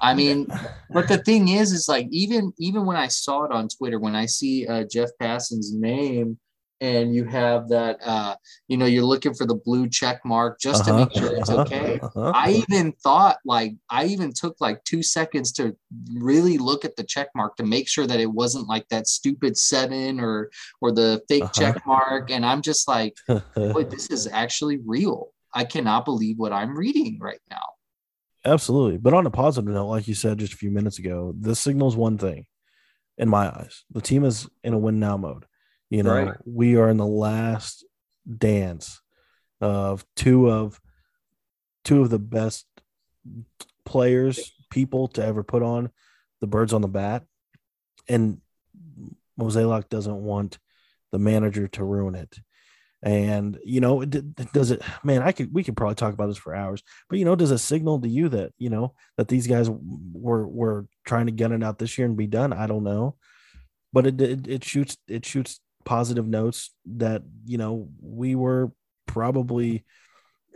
[0.00, 0.46] I mean,
[0.90, 4.16] but the thing is, is like even even when I saw it on Twitter, when
[4.16, 6.38] I see uh, Jeff Passan's name
[6.82, 8.34] and you have that uh,
[8.66, 11.48] you know you're looking for the blue check mark just uh-huh, to make sure it's
[11.48, 12.00] uh-huh, okay.
[12.00, 12.32] Uh-huh.
[12.34, 15.74] i even thought like i even took like two seconds to
[16.14, 19.56] really look at the check mark to make sure that it wasn't like that stupid
[19.56, 21.52] seven or or the fake uh-huh.
[21.52, 23.14] check mark and i'm just like
[23.54, 25.32] boy this is actually real.
[25.54, 27.62] I cannot believe what i'm reading right now.
[28.44, 28.98] Absolutely.
[28.98, 31.94] But on a positive note like you said just a few minutes ago this signals
[31.94, 32.46] one thing
[33.18, 33.84] in my eyes.
[33.92, 35.44] The team is in a win now mode
[35.92, 36.36] you know, right.
[36.46, 37.84] we are in the last
[38.38, 39.02] dance
[39.60, 40.80] of two of
[41.84, 42.66] two of the best
[43.84, 45.90] players, people to ever put on
[46.40, 47.24] the birds on the bat.
[48.08, 48.40] And
[49.38, 50.58] Mozeliak doesn't want
[51.10, 52.38] the manager to ruin it.
[53.02, 54.80] And you know, does it?
[55.04, 56.82] Man, I could we could probably talk about this for hours.
[57.10, 60.48] But you know, does it signal to you that you know that these guys were
[60.48, 62.54] were trying to get it out this year and be done?
[62.54, 63.16] I don't know,
[63.92, 68.72] but it it, it shoots it shoots positive notes that you know we were
[69.06, 69.84] probably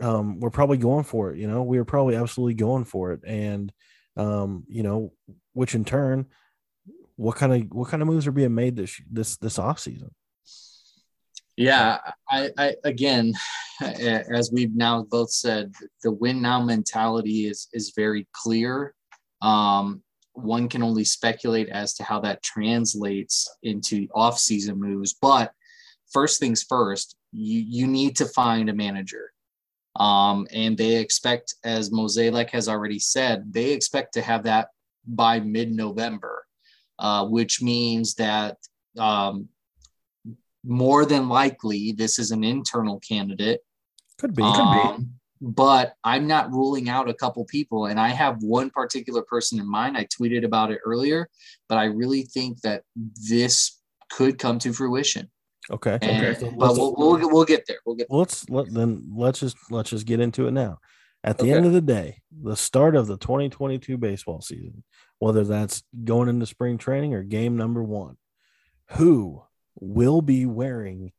[0.01, 1.63] um we're probably going for it you know?
[1.63, 3.21] We were probably absolutely going for it.
[3.25, 3.71] And
[4.15, 5.13] um you know
[5.53, 6.25] which in turn
[7.15, 10.11] what kind of what kind of moves are being made this this this off season
[11.55, 11.97] yeah
[12.29, 13.33] I, I again
[13.81, 18.93] as we've now both said the win now mentality is is very clear.
[19.41, 20.03] Um
[20.37, 25.13] one can only speculate as to how that translates into off-season moves.
[25.19, 25.51] But
[26.11, 29.31] first things first, you, you need to find a manager.
[29.95, 34.69] Um, and they expect, as Mozeliak has already said, they expect to have that
[35.05, 36.45] by mid-November,
[36.99, 38.57] uh, which means that
[38.97, 39.49] um,
[40.63, 43.61] more than likely this is an internal candidate.
[44.19, 44.43] Could be.
[44.43, 45.05] Could um, be
[45.41, 47.87] but I'm not ruling out a couple people.
[47.87, 49.97] And I have one particular person in mind.
[49.97, 51.29] I tweeted about it earlier,
[51.69, 52.83] but I really think that
[53.29, 55.29] this could come to fruition.
[55.69, 55.97] Okay.
[56.01, 56.39] And, okay.
[56.39, 57.79] So but we'll, we'll, we'll get there.
[57.85, 58.17] We'll get there.
[58.17, 60.79] Let's let then let's just let's just get into it now.
[61.23, 61.53] At the okay.
[61.53, 64.83] end of the day, the start of the 2022 baseball season,
[65.19, 68.17] whether that's going into spring training or game number one,
[68.91, 69.43] who
[69.75, 71.11] will be wearing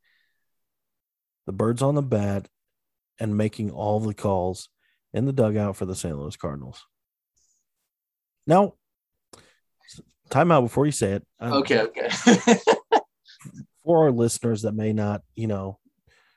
[1.45, 2.47] the birds on the bat
[3.19, 4.69] and making all the calls
[5.13, 6.17] in the dugout for the St.
[6.17, 6.85] Louis Cardinals.
[8.45, 8.75] Now,
[10.29, 11.27] time out before you say it.
[11.41, 12.09] Okay, okay.
[13.83, 15.79] for our listeners that may not, you know,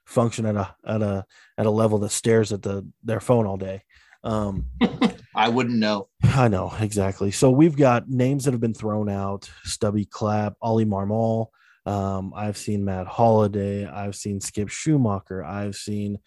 [0.06, 1.24] function at a at a
[1.56, 3.82] at a level that stares at the their phone all day.
[4.24, 4.66] Um
[5.34, 6.08] I wouldn't know.
[6.22, 7.30] I know exactly.
[7.30, 11.46] So we've got names that have been thrown out: Stubby Clapp, Ollie Marmol.
[11.84, 13.86] Um, I've seen Matt Holliday.
[13.86, 15.44] I've seen Skip Schumaker.
[15.44, 16.18] I've seen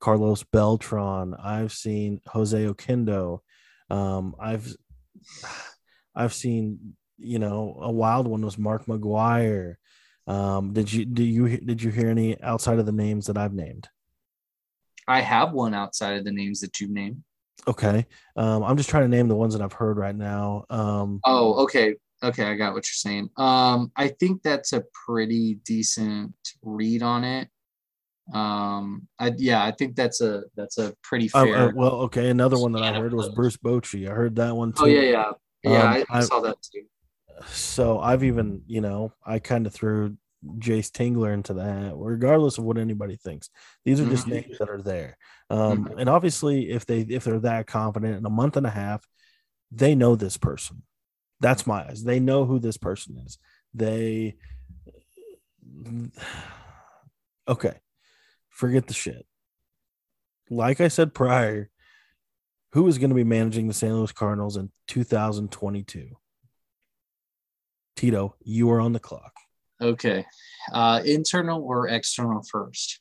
[0.00, 1.34] Carlos Beltran.
[1.34, 3.40] I've seen Jose Oquendo.
[3.90, 4.74] Um, I've
[6.14, 9.74] I've seen you know a wild one was Mark McGwire.
[10.26, 13.54] Um, did you do you did you hear any outside of the names that I've
[13.54, 13.88] named?
[15.06, 17.22] I have one outside of the names that you've named.
[17.66, 18.06] Okay.
[18.36, 20.64] Um, I'm just trying to name the ones that I've heard right now.
[20.70, 21.96] Um, oh, okay.
[22.22, 23.30] Okay, I got what you're saying.
[23.38, 27.48] Um, I think that's a pretty decent read on it
[28.32, 31.92] um i yeah i think that's a that's a pretty oh, fair uh, uh, well
[31.92, 34.86] okay another one that i heard was bruce bochy i heard that one too oh
[34.86, 36.84] yeah yeah yeah um, I, I, saw that too
[37.48, 40.16] so i've even you know i kind of threw
[40.58, 43.50] Jayce tingler into that regardless of what anybody thinks
[43.84, 44.48] these are just mm-hmm.
[44.48, 45.18] names that are there
[45.50, 45.98] um mm-hmm.
[45.98, 49.06] and obviously if they if they're that confident in a month and a half
[49.70, 50.82] they know this person
[51.40, 52.04] That's my eyes.
[52.04, 53.38] They know who this person is.
[53.72, 54.36] They
[57.48, 57.74] okay.
[58.60, 59.24] Forget the shit.
[60.50, 61.70] Like I said prior,
[62.72, 63.90] who is going to be managing the St.
[63.90, 66.10] Louis Cardinals in 2022?
[67.96, 69.32] Tito, you are on the clock.
[69.80, 70.26] Okay.
[70.74, 73.00] Uh, internal or external first?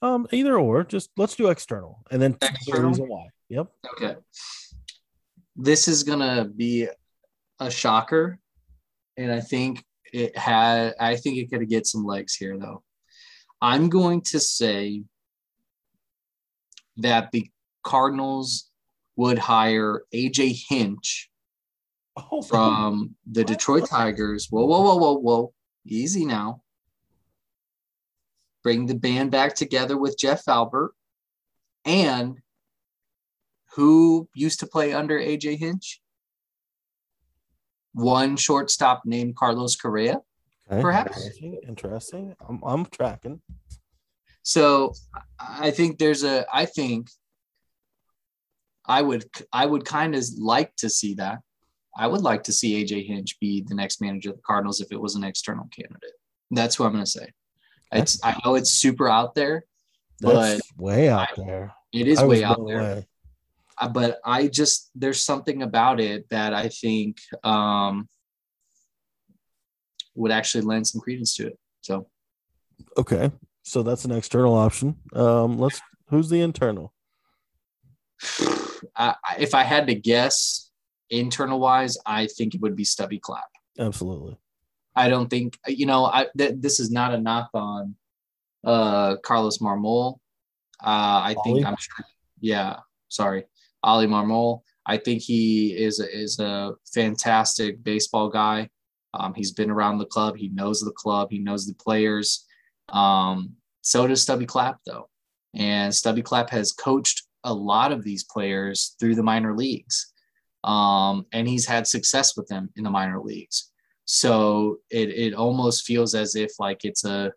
[0.00, 2.88] Um, either or, just let's do external and then the External?
[2.88, 3.26] reason why.
[3.50, 3.66] Yep.
[3.98, 4.16] Okay.
[5.56, 6.88] This is gonna be
[7.60, 8.38] a shocker,
[9.18, 10.94] and I think it had.
[10.98, 12.82] I think it could get some legs here, though.
[13.60, 15.02] I'm going to say
[16.98, 17.50] that the
[17.82, 18.70] Cardinals
[19.16, 21.30] would hire AJ Hinch
[22.16, 24.46] Oh, from the Detroit Tigers.
[24.48, 25.54] Whoa, whoa, whoa, whoa, whoa!
[25.84, 26.62] Easy now.
[28.62, 30.94] Bring the band back together with Jeff Albert,
[31.84, 32.38] and
[33.74, 36.00] who used to play under AJ Hinch?
[37.92, 40.20] One shortstop named Carlos Correa.
[40.70, 40.82] Okay.
[40.82, 41.16] perhaps.
[41.16, 41.60] Interesting.
[41.68, 42.34] Interesting.
[42.48, 43.40] I'm, I'm tracking.
[44.42, 44.92] So
[45.38, 46.46] I think there's a.
[46.52, 47.08] I think
[48.86, 49.24] I would.
[49.52, 51.38] I would kind of like to see that.
[51.98, 54.92] I would like to see AJ Hinch be the next manager of the Cardinals if
[54.92, 56.12] it was an external candidate.
[56.50, 57.32] That's who I'm going to say.
[57.92, 58.22] It's.
[58.24, 59.64] I know it's super out there.
[60.20, 61.72] That's But way out I- there.
[61.92, 62.80] It is I way out there.
[62.80, 63.06] away.
[63.78, 68.08] Uh, but I just there's something about it that I think um,
[70.16, 71.58] would actually lend some credence to it.
[71.82, 72.08] So
[72.96, 73.30] Okay.
[73.62, 74.96] So that's an external option.
[75.12, 76.92] Um, let's who's the internal?
[78.96, 80.70] I, if I had to guess,
[81.10, 83.48] internal wise, I think it would be Stubby Clapp.
[83.78, 84.36] Absolutely.
[84.94, 86.06] I don't think you know.
[86.06, 87.96] I th- this is not a knock on
[88.64, 90.18] uh, Carlos Marmol.
[90.82, 90.86] Uh,
[91.30, 91.54] I Ollie?
[91.54, 92.06] think I'm sure.
[92.40, 92.76] Yeah,
[93.08, 93.44] sorry,
[93.82, 94.62] Ollie Marmol.
[94.86, 98.70] I think he is a, is a fantastic baseball guy.
[99.14, 100.36] Um, he's been around the club.
[100.36, 101.28] He knows the club.
[101.30, 102.44] He knows the players.
[102.88, 105.08] Um, so does Stubby Clapp, though.
[105.54, 110.12] And Stubby Clapp has coached a lot of these players through the minor leagues.
[110.64, 113.70] Um, and he's had success with them in the minor leagues.
[114.04, 117.32] So it, it almost feels as if like it's a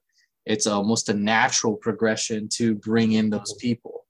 [0.46, 4.08] it's almost a natural progression to bring in those people.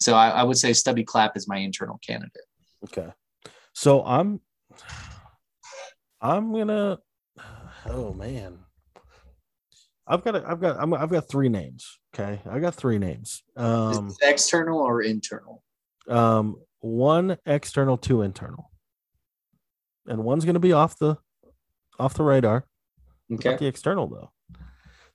[0.00, 2.42] So I, I would say Stubby Clapp is my internal candidate.
[2.84, 3.08] Okay.
[3.72, 4.40] So I'm
[6.20, 6.98] I'm gonna
[7.86, 8.58] oh man.
[10.08, 11.98] I've got a, I've got I'm, I've got three names.
[12.14, 12.40] Okay.
[12.48, 13.42] I got three names.
[13.56, 15.62] Um external or internal?
[16.08, 18.70] um one external, two internal.
[20.06, 21.16] And one's gonna be off the
[21.98, 22.66] off the radar.
[23.28, 24.30] Not the external though.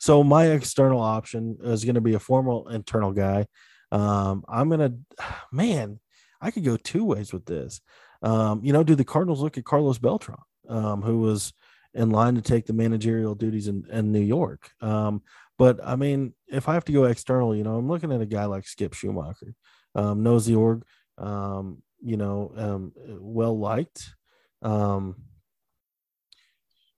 [0.02, 3.46] So my external option is going to be a formal internal guy.
[3.92, 4.96] Um, I'm gonna,
[5.52, 6.00] man,
[6.42, 7.82] I could go two ways with this.
[8.24, 10.40] Um, you know, do the Cardinals look at Carlos Beltran,
[10.72, 11.54] um, who was
[11.94, 14.72] in line to take the managerial duties in, in New York?
[14.82, 15.22] Um,
[15.60, 18.26] but I mean, if I have to go external, you know, I'm looking at a
[18.26, 19.54] guy like Skip Schumaker,
[19.94, 20.84] um, knows the org,
[21.18, 24.16] um, you know, um, well liked.
[24.64, 25.16] Um,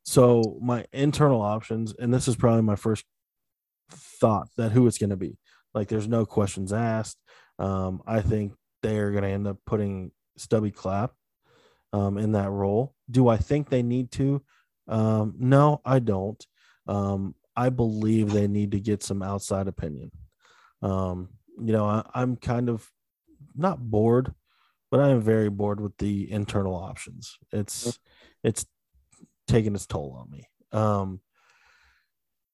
[0.03, 3.05] so my internal options, and this is probably my first
[3.91, 5.37] thought that who it's going to be.
[5.73, 7.17] Like, there's no questions asked.
[7.57, 11.11] Um, I think they are going to end up putting Stubby Clapp
[11.93, 12.95] um, in that role.
[13.09, 14.41] Do I think they need to?
[14.87, 16.45] Um, no, I don't.
[16.87, 20.11] Um, I believe they need to get some outside opinion.
[20.81, 22.89] Um, you know, I, I'm kind of
[23.55, 24.33] not bored,
[24.91, 27.37] but I am very bored with the internal options.
[27.51, 27.99] It's
[28.43, 28.65] it's
[29.47, 30.49] taking its toll on me.
[30.71, 31.21] Um,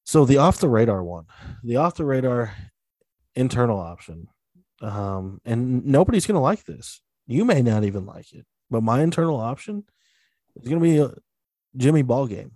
[0.03, 1.25] so the off the radar one,
[1.63, 2.53] the off the radar
[3.35, 4.27] internal option,
[4.81, 7.01] um, and nobody's gonna like this.
[7.25, 9.83] You may not even like it, but my internal option
[10.61, 11.11] is gonna be a
[11.77, 12.51] Jimmy Ballgame.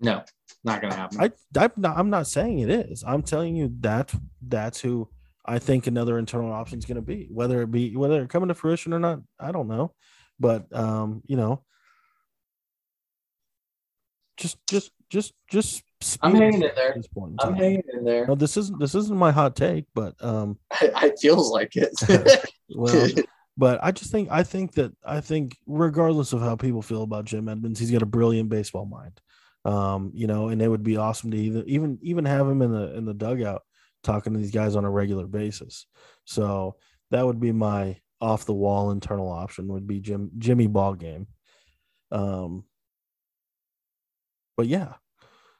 [0.00, 0.22] No,
[0.64, 1.20] not gonna happen.
[1.20, 3.04] I I'm not, I'm not saying it is.
[3.06, 5.08] I'm telling you that that's who
[5.44, 7.28] I think another internal option is going to be.
[7.30, 9.92] Whether it be whether it coming to fruition or not, I don't know.
[10.38, 11.64] But um, you know,
[14.36, 15.82] just just just just.
[16.20, 16.94] I'm hanging in there.
[16.96, 18.26] this point in I'm hanging in there.
[18.26, 21.92] No, this isn't this isn't my hot take, but um, I feels like it.
[22.74, 23.08] well,
[23.56, 27.24] but I just think I think that I think regardless of how people feel about
[27.24, 29.20] Jim Edmonds, he's got a brilliant baseball mind.
[29.64, 32.72] Um, you know, and it would be awesome to either, even even have him in
[32.72, 33.62] the in the dugout
[34.02, 35.86] talking to these guys on a regular basis.
[36.24, 36.76] So
[37.10, 41.26] that would be my off the wall internal option would be Jim Jimmy Ballgame.
[42.10, 42.64] Um,
[44.56, 44.94] but yeah,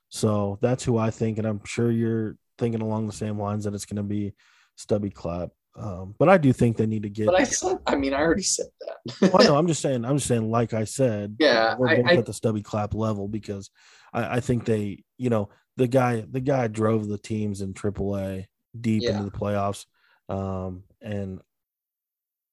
[0.09, 3.75] so that's who I think, and I'm sure you're thinking along the same lines that
[3.75, 4.35] it's going to be
[4.77, 5.51] Stubby Clapp.
[5.75, 7.27] Um, but I do think they need to get.
[7.27, 9.33] But I said, I mean, I already said that.
[9.33, 10.05] well, no, I'm just saying.
[10.05, 10.51] I'm just saying.
[10.51, 13.71] Like I said, Yeah, we're both I- at the stubby clapp level because
[14.13, 15.49] I, I think they, you know,
[15.79, 18.47] the guy, the guy drove the teams in AAA
[18.79, 19.13] deep Yeah.
[19.13, 19.87] into the playoffs,
[20.29, 21.41] um, and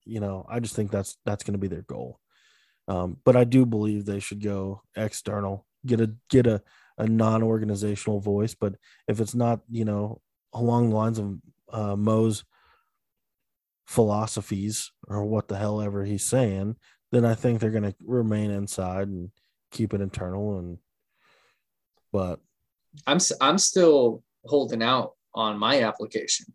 [0.06, 2.20] you know, I just think that's that's going to be their goal.
[2.88, 6.62] Um, but I do believe they should go external, get a get a
[6.98, 8.56] a non-organizational voice.
[8.56, 8.76] But
[9.08, 10.22] if it's not, you know,
[10.54, 11.38] along the lines of
[11.72, 12.44] uh, Mo's
[13.90, 16.76] philosophies or what the hell ever he's saying,
[17.12, 19.32] then I think they're going to remain inside and
[19.72, 20.60] keep it internal.
[20.60, 20.78] And
[22.14, 22.40] but
[23.08, 26.54] I'm I'm still holding out on my application.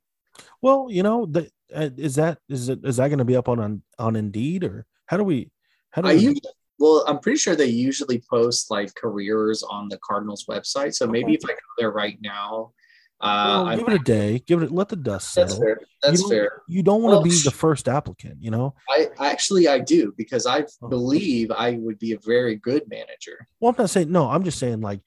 [0.63, 3.49] well, you know, the, uh, is that is it is that going to be up
[3.49, 5.51] on, on on Indeed or how do we
[5.91, 9.89] how do I we usually, well, I'm pretty sure they usually post like careers on
[9.89, 10.95] the Cardinals website.
[10.95, 11.39] So maybe Okay.
[11.43, 12.73] if I go there right now,
[13.25, 15.49] uh, well, give it a day, give it let the dust settle.
[15.49, 15.81] that's fair.
[16.03, 16.63] That's you don't, fair.
[16.69, 18.75] You don't want to Well, be the first applicant, you know.
[18.91, 20.89] I actually I do because I Oh.
[20.89, 23.49] believe I would be a very good manager.
[23.61, 24.29] Well, I'm not saying no.
[24.31, 25.01] I'm just saying like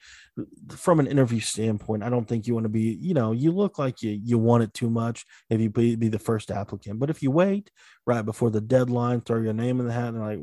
[0.70, 2.97] from an interview standpoint, I don't think you want to be.
[2.99, 6.07] You know, you look like you you want it too much if you be, be
[6.09, 6.99] the first applicant.
[6.99, 7.72] But if you wait
[8.05, 10.39] right before the deadline, throw your name in the hat, and like,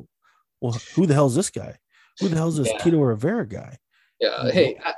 [0.61, 1.77] well, who the hell's this guy?
[2.21, 2.79] Who the hell's this Yeah.
[2.79, 3.79] Tito Rivera guy?
[4.21, 4.31] Yeah.
[4.45, 4.51] Mhm.
[4.53, 4.95] Hey, I,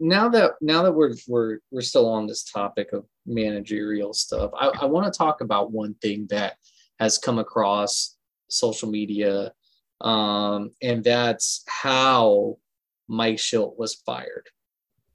[0.00, 4.68] now that now that we're we're we're still on this topic of managerial stuff, I,
[4.82, 6.56] I want to talk about one thing that
[7.00, 8.16] has come across
[8.48, 9.52] social media,
[10.00, 12.58] um, and that's how
[13.08, 14.48] Mike Shildt was fired.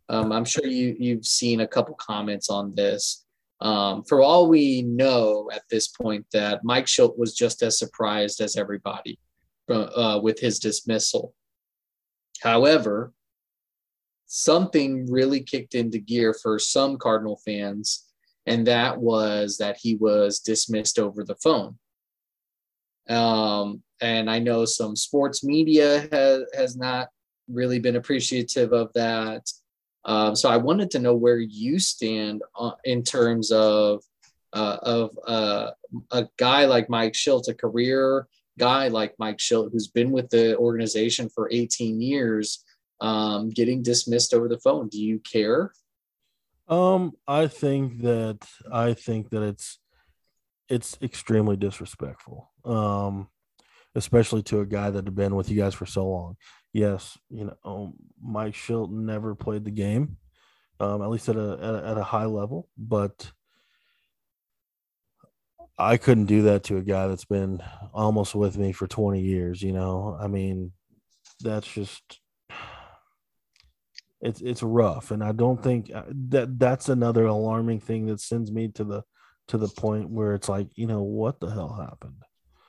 [0.10, 3.26] Um, I'm sure you you've seen a couple comments on this.
[3.62, 8.40] Um, for all we know at this point, that Mike Shildt was just as surprised
[8.42, 9.20] as everybody
[9.70, 11.34] uh, with his dismissal.
[12.42, 13.14] However,
[14.32, 18.06] something really kicked into gear for some Cardinal fans,
[18.46, 21.78] and that was that he was dismissed over the phone.
[23.10, 27.10] Um, and I know some sports media has, has not
[27.50, 29.52] really been appreciative of that.
[30.06, 34.04] Um, so I wanted to know where you stand uh, in terms of
[34.54, 35.72] uh, of uh,
[36.12, 38.28] a guy like Mike Shildt, a career
[38.58, 42.64] guy like Mike Shildt, who's been with the organization for 18 years,
[43.02, 44.88] um, getting dismissed over the phone.
[44.90, 45.72] Do you care?
[46.68, 49.80] Um, I think that I think that it's
[50.68, 52.52] it's extremely disrespectful.
[52.64, 53.30] Um,
[53.96, 56.38] especially to a guy that had been with you guys for so long.
[56.74, 60.18] Yes, you know, um, Mike Shildt never played the game,
[60.80, 63.32] um, at least at a, at a at a high level, but
[65.80, 67.62] I couldn't do that to a guy that's been
[67.94, 70.18] almost with me for 20 years, you know.
[70.20, 70.74] I mean,
[71.40, 72.20] that's just
[74.22, 78.52] it's it's rough and I don't think uh, that that's another alarming thing that sends
[78.52, 79.04] me to the
[79.50, 82.22] to the point where it's like, you know, what the hell happened?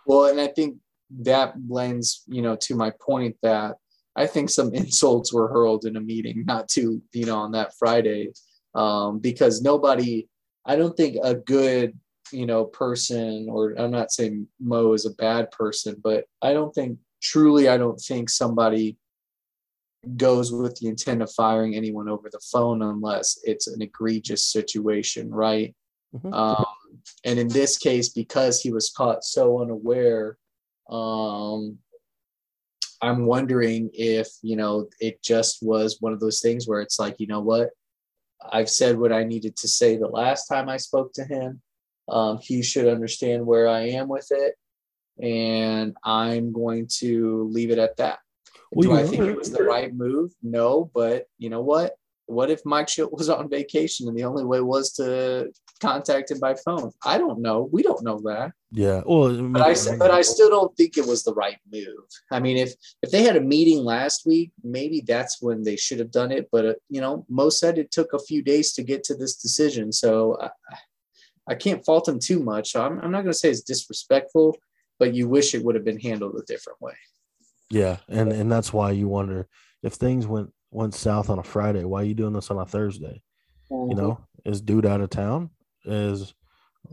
[0.07, 0.79] Well, and I think
[1.21, 3.77] that lends, you know, to my point that
[4.17, 7.75] I think some insults were hurled in a meeting, not to, you know, on that
[7.79, 8.33] Friday,
[8.75, 10.27] um, because nobody,
[10.65, 11.99] I don't think a good,
[12.33, 16.75] you know, person, or I'm not saying Mo is a bad person, but I don't
[16.75, 18.97] think truly, I don't think somebody
[20.17, 25.31] goes with the intent of firing anyone over the phone unless it's an egregious situation,
[25.31, 25.75] right?
[26.15, 26.33] Mhm.
[26.35, 30.39] Um, and in this case, because he was caught so unaware,
[30.89, 31.79] um,
[33.03, 37.17] I'm wondering if, you know, it just was one of those things where it's like,
[37.19, 37.71] you know what?
[38.43, 41.63] I've said what I needed to say the last time I spoke to him.
[42.09, 44.55] Um, he should understand where I am with it.
[45.23, 48.19] And I'm going to leave it at that.
[48.73, 50.33] Well, Do I think it was the right move?
[50.43, 51.97] No, but you know what?
[52.27, 55.51] What if Mike Shildt was on vacation and the only way was to
[55.81, 56.93] contact him by phone?
[57.05, 57.69] I don't know.
[57.73, 58.53] We don't know that.
[58.71, 59.03] Yeah.
[59.05, 62.07] Well, But I said, but I still don't think it was the right move.
[62.31, 65.99] I mean, if if they had a meeting last week, maybe that's when they should
[65.99, 66.49] have done it.
[66.53, 69.35] But uh, you know, Mo said it took a few days to get to this
[69.35, 70.51] decision, so I,
[71.49, 72.77] I can't fault him too much.
[72.77, 74.57] I'm, I'm not going to say it's disrespectful,
[75.01, 76.95] but you wish it would have been handled a different way.
[77.71, 79.47] Yeah, and and that's why you wonder
[79.83, 81.85] if things went went south on a Friday.
[81.85, 83.23] Why are you doing this on a Thursday?
[83.71, 83.99] You mm-hmm.
[83.99, 85.51] know, is dude out of town?
[85.85, 86.35] Is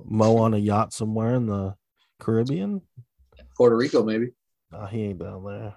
[0.05, 1.75] Mo on a yacht somewhere in the
[2.19, 2.81] Caribbean?
[3.55, 4.31] Puerto Rico, maybe.
[4.71, 5.75] Nah, he ain't down there.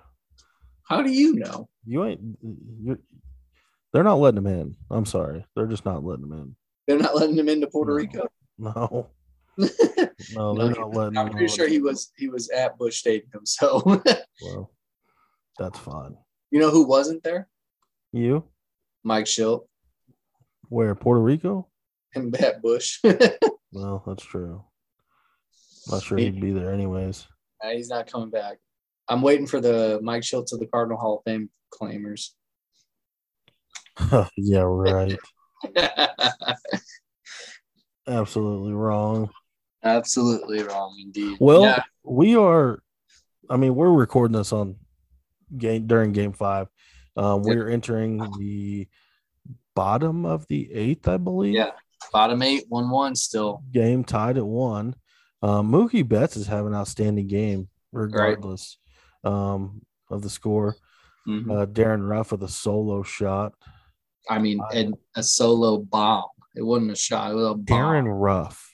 [0.89, 1.69] How do you know?
[1.87, 2.21] You ain't.
[2.43, 2.99] You.
[3.93, 4.77] They're not letting him in.
[4.91, 5.47] I'm sorry.
[5.55, 6.57] They're just not letting him in.
[6.87, 7.97] They're not letting him into Puerto No.
[7.97, 8.29] Rico.
[8.59, 9.09] No,
[9.57, 9.69] no,
[10.35, 11.17] No, they're he- not letting.
[11.17, 13.45] I'm pretty sure he was he was at Busch Stadium.
[13.45, 13.81] So
[14.43, 14.71] Well,
[15.59, 16.17] that's fine.
[16.51, 17.49] you know who wasn't there?
[18.13, 18.45] You
[19.05, 19.67] Mike Shildt
[20.69, 21.69] where Puerto Rico?
[22.15, 22.99] and at Busch.
[23.73, 24.65] Well, that's true.
[25.91, 27.27] Not sure he'd be there anyways.
[27.63, 28.59] Uh, he's not coming back.
[29.09, 32.31] I'm waiting for the Mike Shildt to the Cardinal Hall of Fame claimers.
[34.37, 35.17] yeah, right.
[38.09, 39.31] Absolutely wrong.
[39.85, 41.37] Absolutely wrong, indeed.
[41.41, 41.83] Well, Yeah.
[42.03, 42.83] we are.
[43.49, 44.77] I mean, we're recording this on
[45.57, 46.69] game during Game Five.
[47.17, 48.89] Um, we're entering the
[49.75, 51.55] bottom of the eighth, I believe.
[51.55, 51.71] yeah,
[52.13, 53.63] bottom eight, one one still.
[53.73, 54.95] Game tied at one.
[55.43, 58.79] Um, Mookie Betts is having an outstanding game, regardless
[59.25, 60.77] um, of the score.
[61.29, 61.51] Mhm.
[61.63, 63.55] Uh, Darin Ruf with a solo shot.
[64.29, 66.25] I mean, and a solo bomb.
[66.55, 67.33] It wasn't a shot.
[67.33, 67.65] It was a bomb.
[67.65, 68.67] Darin Ruf.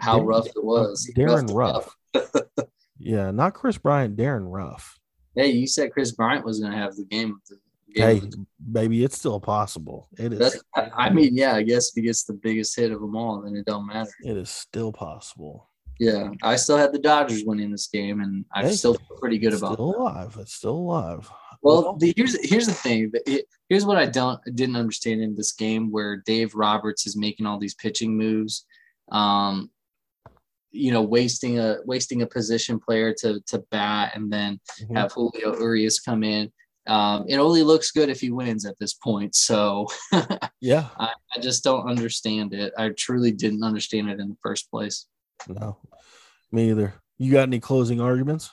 [0.00, 1.10] How Darren- rough it was.
[1.16, 2.46] Darren roughed it up.
[2.56, 2.68] Ruf.
[2.98, 4.16] yeah, not Kris Bryant.
[4.16, 4.97] Darin Ruf.
[5.38, 7.30] Hey, you said Kris Bryant was going to have the game.
[7.30, 7.56] Of the,
[7.94, 10.08] game Hey, the- baby, it's still possible.
[10.18, 10.38] It is.
[10.40, 13.40] that's, I mean, yeah, I guess if he gets the biggest hit of them all,
[13.42, 14.10] then it don't matter.
[14.24, 15.68] It is still possible.
[16.00, 19.38] Yeah, I still had the Dodgers winning this game, and I Hey, still feel pretty
[19.38, 19.74] good It's about.
[19.74, 19.98] still that.
[19.98, 20.36] alive.
[20.40, 21.30] It's still alive.
[21.62, 23.10] Well, the, here's here's the thing.
[23.68, 27.58] Here's what I don't didn't understand in this game where Dave Roberts is making all
[27.58, 28.64] these pitching moves,
[29.10, 29.70] um,
[30.70, 34.96] you know, wasting a wasting a position player to to bat, and then Mhm.
[34.96, 36.52] have Julio Urias come in.
[36.86, 39.34] Um, it only looks good if he wins at this point.
[39.34, 39.88] So
[40.60, 40.88] yeah.
[40.98, 42.72] I, I just don't understand it.
[42.78, 45.06] I truly didn't understand it in the first place.
[45.46, 45.76] No,
[46.50, 46.94] me either.
[47.18, 48.50] You got any closing arguments?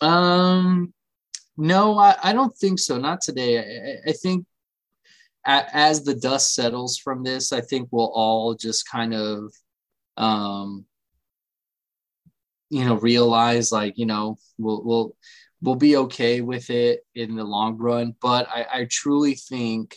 [0.00, 0.92] Um,
[1.56, 2.98] no, I, I don't think so.
[2.98, 3.58] Not today.
[3.58, 4.46] I, I- I think
[5.46, 9.52] a, as the dust settles from this, I think we'll all just kind of,
[10.16, 10.84] um,
[12.70, 15.16] you know, realize like you know we'll we'll
[15.60, 18.14] we'll be okay with it in the long run.
[18.20, 19.96] But I, I truly think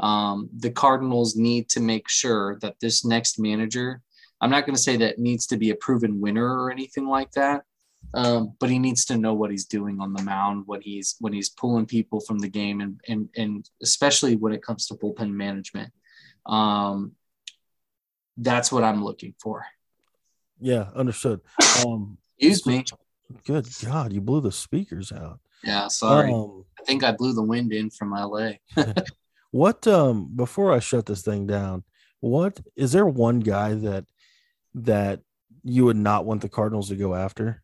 [0.00, 4.00] um, the Cardinals need to make sure that this next manager.
[4.40, 7.30] I'm not going to say that needs to be a proven winner or anything like
[7.32, 7.64] that
[8.12, 11.32] um, but he needs to know what he's doing on the mound when he's when
[11.32, 15.32] he's pulling people from the game and and and especially when it comes to bullpen
[15.32, 15.92] management.
[16.46, 17.12] Um,
[18.36, 19.64] that's what I'm looking for.
[20.64, 21.42] Yeah, understood.
[21.76, 22.84] Um, Excuse me.
[23.46, 25.38] good God, you blew the speakers out.
[25.62, 26.32] Yeah, sorry.
[26.32, 28.52] Um, I think I blew the wind in from LA.
[29.50, 31.84] what um before I shut this thing down,
[32.20, 34.06] what is there one guy that
[34.72, 35.20] that
[35.64, 37.62] you would not want the Cardinals to go after?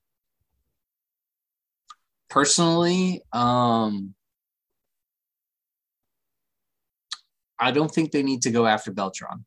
[2.28, 4.14] Personally, um,
[7.58, 9.46] I don't think they need to go after Beltran.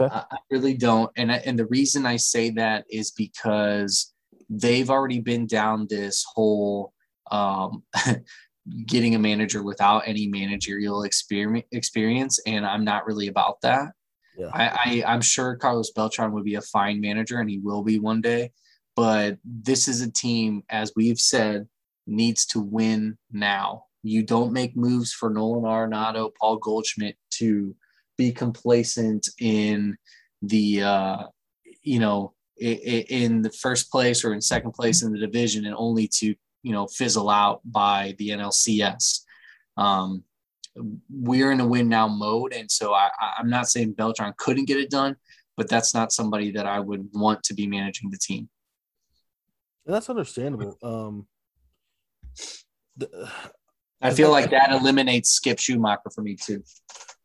[0.00, 0.14] Okay.
[0.14, 4.12] I, I really don't, and I, and the reason I say that is because
[4.48, 6.92] they've already been down this whole
[7.30, 7.82] um,
[8.86, 13.92] getting a manager without any managerial experience experience, and I'm not really about that.
[14.36, 14.50] Yeah.
[14.52, 17.98] I, I I'm sure Carlos Beltran would be a fine manager, and he will be
[17.98, 18.52] one day.
[18.96, 21.68] But this is a team, as we've said,
[22.06, 23.84] needs to win now.
[24.02, 27.76] You don't make moves for Nolan Arenado, Paul Goldschmidt to
[28.18, 29.96] be complacent in
[30.42, 31.22] the uh,
[31.82, 36.08] you know in the first place or in second place in the division, and only
[36.08, 39.20] to you know fizzle out by the NLCS.
[39.76, 40.24] Um,
[41.10, 43.08] we're in a win now mode, and so I,
[43.38, 45.16] I'm not saying Beltran couldn't get it done,
[45.56, 48.48] but that's not somebody that I would want to be managing the team.
[49.86, 50.76] And that's understandable.
[50.82, 51.26] Um,
[54.00, 56.62] I feel like that eliminates Skip Schumaker for me too.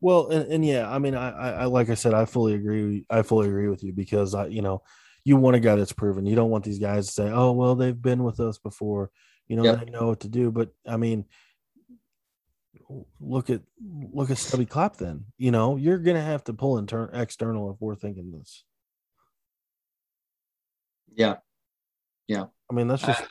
[0.02, 3.06] well, and, and yeah, I mean, I, I, like I said, I fully agree.
[3.10, 4.82] I fully agree with you because I, you know,
[5.24, 6.26] you want a guy that's proven.
[6.26, 9.12] You don't want these guys to say, "Oh, well, they've been with us before."
[9.48, 9.80] You know, Yep.
[9.86, 10.52] they know what to do.
[10.52, 11.26] But I mean,
[13.20, 13.62] look at
[14.12, 14.98] look at Stubby Clapp.
[14.98, 18.66] Then You know, you're gonna have to pull intern external if we're thinking this.
[21.16, 21.36] Yeah,
[22.28, 23.22] yeah, I mean, that's just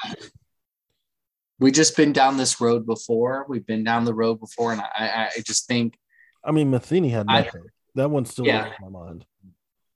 [1.62, 3.46] we just been down this road before.
[3.48, 5.96] We've been down the road before, and I, I, I just think,
[6.44, 7.64] I mean, Matheny had I- nothing.
[7.94, 8.66] that one's still Yeah.
[8.66, 9.24] in my mind.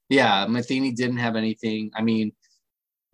[0.09, 1.91] yeah, Matheny didn't have anything.
[1.95, 2.33] I mean,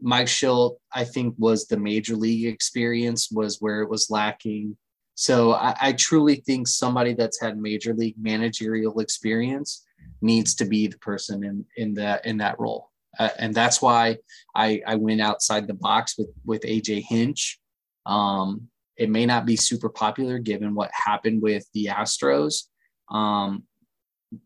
[0.01, 4.77] Mike Shildt, I think, was the major league experience was where it was lacking.
[5.15, 9.85] So I, I truly think somebody that's had major league managerial experience
[10.21, 14.17] needs to be the person in in that in that role, uh, and that's why
[14.55, 17.61] I I went outside the box with with AJ Hinch.
[18.07, 22.65] Um, it may not be super popular given what happened with the Astros,
[23.11, 23.65] um,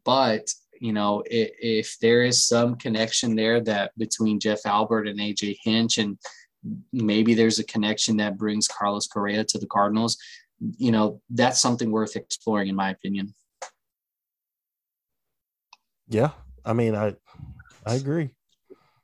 [0.04, 0.48] but
[0.80, 5.56] you know, if, if there is some connection there that between Jeff Albert and AJ
[5.62, 6.18] Hinch, and
[6.92, 10.18] maybe there's a connection that brings Carlos Correa to the Cardinals,
[10.78, 13.34] you know, that's something worth exploring, in my opinion.
[16.08, 16.30] Yeah,
[16.64, 17.16] I mean, I
[17.84, 18.30] I agree.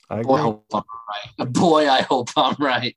[0.08, 0.42] I Boy, I agree.
[0.42, 1.52] hope I'm right.
[1.52, 2.96] Boy, I hope I'm right.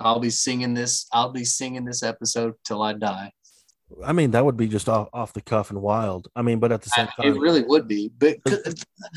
[0.00, 1.06] I'll be singing this.
[1.12, 3.32] I'll be singing this episode till I die.
[4.04, 6.28] I mean, that would be just off, off the cuff and wild.
[6.34, 8.10] I mean, but at the same time, It really would be.
[8.18, 8.38] But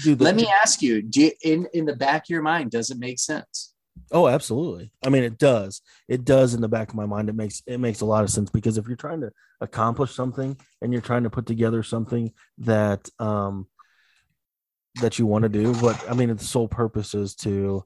[0.04, 2.92] dude, let me ask you: Do you, in in the back of your mind, does
[2.92, 3.74] it make sense?
[4.12, 4.92] Oh, absolutely.
[5.04, 5.82] I mean, it does.
[6.08, 7.30] It does in the back of my mind.
[7.30, 10.58] It makes it makes a lot of sense because if you're trying to accomplish something
[10.82, 13.68] and you're trying to put together something that um
[15.02, 17.84] that you want to do, but I mean, the sole purpose is to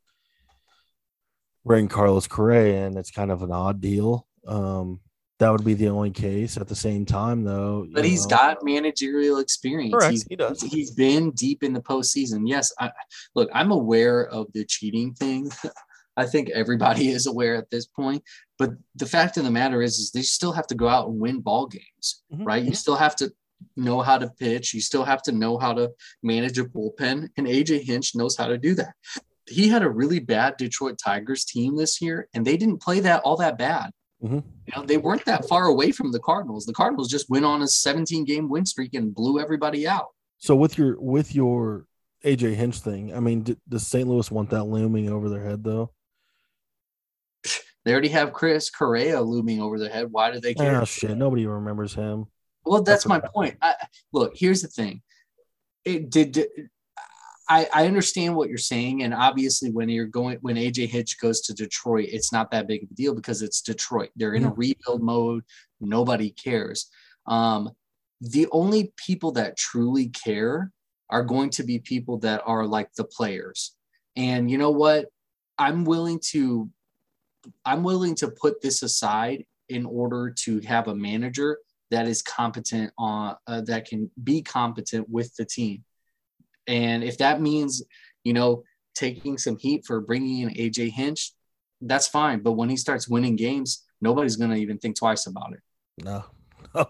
[1.65, 2.97] bring Carlos Correa in.
[2.97, 4.27] It's kind of an odd deal.
[4.47, 4.99] Um,
[5.39, 6.57] that would be the only case.
[6.57, 9.93] At the same time, though, But you he's know- got managerial experience.
[9.93, 10.11] correct.
[10.11, 10.61] He's he does.
[10.61, 12.43] he's been deep in the postseason.
[12.45, 12.91] Yes, I,
[13.35, 15.49] look, I'm aware of the cheating thing.
[16.17, 18.23] I think everybody is aware at this point.
[18.59, 21.19] But the fact of the matter is, is they still have to go out and
[21.19, 22.45] win ball games, Mhm.
[22.45, 22.63] right?
[22.63, 23.33] You still have to
[23.75, 24.73] know how to pitch.
[24.73, 25.89] You still have to know how to
[26.21, 28.93] manage a bullpen, and AJ Hinch knows how to do that.
[29.49, 33.21] He had a really bad Detroit Tigers team this year, and they didn't play that
[33.23, 33.91] all that bad.
[34.23, 34.43] Mhm.
[34.67, 36.65] You know, they weren't that far away from the Cardinals.
[36.65, 40.07] The Cardinals just went on a 17 game win streak and blew everybody out.
[40.37, 41.85] So with your with your
[42.23, 44.07] AJ Hinch thing, I mean, d- does St.
[44.07, 45.91] Louis want that looming over their head though?
[47.85, 50.07] They already have Chris Correa looming over their head.
[50.09, 50.79] Why do they care?
[50.81, 51.17] Oh shit!
[51.17, 52.25] Nobody remembers him.
[52.65, 53.57] well, that's that's my point.
[53.61, 53.75] I,
[54.13, 55.01] look, here's the thing.
[55.83, 56.31] It did.
[56.31, 56.69] did-
[57.49, 61.41] I, I understand what you're saying, and obviously, when you're going, when AJ Hinch goes
[61.41, 64.09] to Detroit, it's not that big of a deal because it's Detroit.
[64.15, 65.43] They're in a rebuild mode.
[65.81, 66.89] Nobody cares.
[67.25, 67.71] Um,
[68.21, 70.71] the only people that truly care
[71.09, 73.75] are going to be people that are like the players.
[74.15, 75.07] And you know what?
[75.57, 76.69] I'm willing to
[77.65, 81.57] I'm willing to put this aside in order to have a manager
[81.91, 85.83] that is competent on uh, that can be competent with the team.
[86.67, 87.83] And if that means,
[88.23, 88.63] you know,
[88.95, 91.33] taking some heat for bringing in AJ Hinch,
[91.81, 92.41] that's fine.
[92.41, 95.59] But when he starts winning games, nobody's going to even think twice about it.
[96.03, 96.23] No.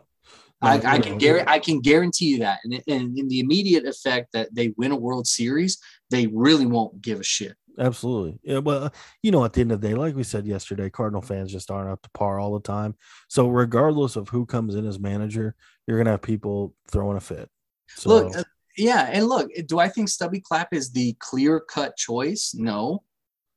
[0.64, 3.86] I, No, I can guarantee I can guarantee you that, and, and in the immediate
[3.86, 5.78] effect that they win a World Series,
[6.10, 7.56] they really won't give a shit.
[7.78, 8.40] Absolutely.
[8.44, 11.22] Yeah, well, you know, at the end of the day, like we said yesterday, Cardinal
[11.22, 12.96] fans just aren't up to par all the time.
[13.28, 15.56] So regardless of who comes in as manager,
[15.86, 17.50] you're gonna have people throwing a fit.
[17.90, 18.44] So Look, uh,
[18.78, 22.54] yeah, and look, do I think Stubby Clapp is the clear cut choice?
[22.56, 23.04] No.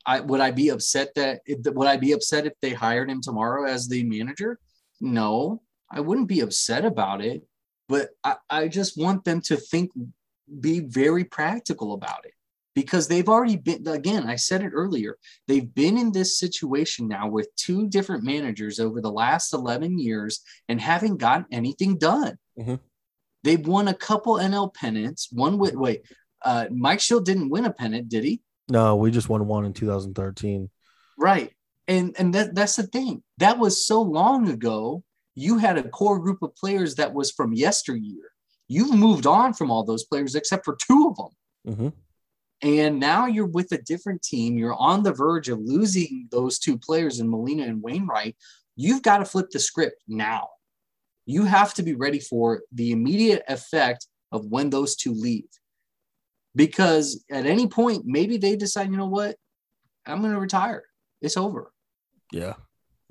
[0.07, 3.69] I would I be upset that would I be upset if they hired him tomorrow
[3.69, 4.61] as the manager?
[5.01, 7.43] No, I wouldn't be upset about it,
[7.89, 9.91] but I, I just want them to think,
[10.61, 12.35] be very practical about it
[12.75, 17.29] because they've already been again, I said it earlier, they've been in this situation now
[17.29, 22.39] with two different managers over the last 11 years and haven't gotten anything done.
[22.57, 22.79] Mhm.
[23.47, 25.29] They've won a couple NL pennants.
[25.31, 26.03] One with wait,
[26.45, 28.43] uh, Mike Shildt didn't win a pennant, did he?
[28.69, 30.69] no, we just won one in 2013.
[31.17, 31.53] Right.
[31.87, 33.23] And and that that's the thing.
[33.39, 35.05] That was so long ago.
[35.37, 38.25] You had a core group of players that was from yesteryear.
[38.67, 41.77] You've moved on from all those players except for two of them.
[41.77, 41.89] hmm
[42.69, 44.59] And now you're with a different team.
[44.59, 48.35] You're on the verge of losing those two players in Molina and Wainwright.
[48.75, 50.49] You've got to flip the script now.
[51.27, 55.49] You have to be ready for the immediate effect of when those two leave.
[56.55, 59.37] Because at any point, maybe they decide, you know what?
[60.07, 60.85] I'm going to retire.
[61.21, 61.73] It's over.
[62.33, 62.55] Yeah.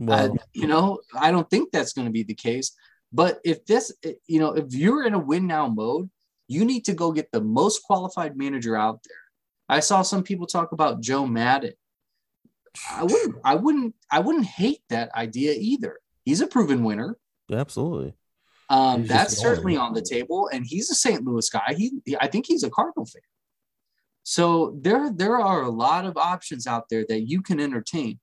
[0.10, 2.72] I, you know, I don't think that's going to be the case.
[3.14, 3.94] But if this,
[4.28, 6.10] you know, if you're in a win now mode,
[6.48, 9.18] you need to go get the most qualified manager out there.
[9.68, 11.74] I saw some people talk about Joe Maddon.
[12.90, 15.98] I wouldn't, I wouldn't, I wouldn't hate that idea either.
[16.24, 17.18] He's a proven winner.
[17.52, 18.14] Absolutely.
[18.70, 21.24] Um, that's certainly on the table, and he's a St.
[21.24, 21.76] Louis guy.
[21.78, 23.22] He, he- I think he's a Cardinal fan.
[24.24, 28.20] So there, there are a lot of options out there that you can entertain.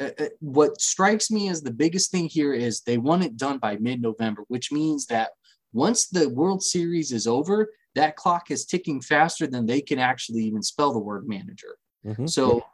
[0.00, 3.58] Uh, uh, what strikes me as the biggest thing here is they want it done
[3.58, 5.30] by mid-November, which means that
[5.74, 10.42] once the World Series is over, that clock is ticking faster than they can actually
[10.44, 11.76] even spell the word manager.
[12.04, 12.28] Mhm.
[12.30, 12.64] So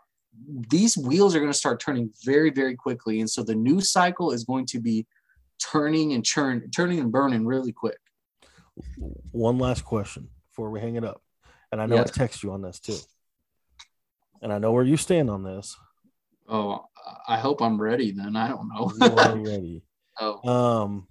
[0.71, 3.21] these wheels are going to start turning very, very quickly.
[3.21, 5.07] And so the news cycle is going to be
[5.71, 7.99] turning and churn, turning and burning really quick.
[9.33, 11.23] One last question before we hang it up.
[11.71, 12.11] And I know Yes.
[12.11, 12.97] I text you on this too.
[14.43, 15.77] And I know where you stand on this.
[16.49, 16.85] Oh,
[17.29, 18.37] I hope I'm ready then.
[18.37, 18.91] I don't know.
[18.99, 19.83] You are ready.
[20.21, 21.09] oh, Um,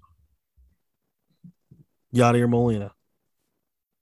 [2.14, 2.92] Yadier Molina.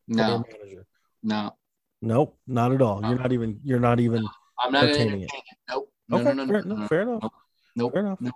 [0.08, 0.86] no, manager.
[1.24, 1.56] no.
[2.02, 3.02] Nope, not at all.
[3.06, 3.60] You're not even.
[3.64, 4.26] You're not even.
[4.58, 5.32] I'm not Entertaining it.
[5.34, 5.44] it.
[5.70, 5.92] Nope.
[6.08, 6.88] No, Okay, no, no, no, fair, no, no, no.
[6.88, 7.24] fair enough.
[7.76, 7.92] Nope.
[7.94, 8.20] Fair enough.
[8.24, 8.32] D-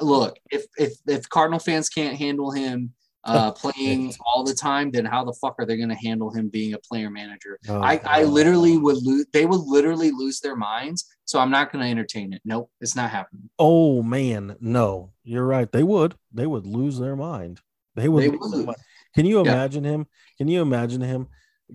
[0.00, 2.92] Look, if, if if Cardinal fans can't handle him,
[3.24, 6.48] uh, playing all the time, then how the fuck are they going to handle him
[6.48, 7.58] being a player manager?
[7.68, 9.26] Oh, I, I literally would lose.
[9.32, 11.06] They would literally lose their minds.
[11.24, 12.42] So I'm not going to entertain it.
[12.44, 13.48] Nope, it's not happening.
[13.58, 15.70] Oh man, no, you're right.
[15.70, 16.16] They would.
[16.32, 17.60] They would lose their mind.
[17.94, 18.24] They would.
[18.24, 18.76] They would.
[19.14, 19.52] Can you Yeah.
[19.52, 20.06] imagine him?
[20.36, 21.28] Can you imagine him